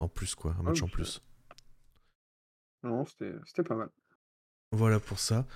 [0.00, 0.92] en plus, quoi, un match Ah, en ok.
[0.92, 1.22] plus.
[2.82, 3.88] Non, c'était c'était pas mal.
[4.72, 5.46] Voilà pour ça.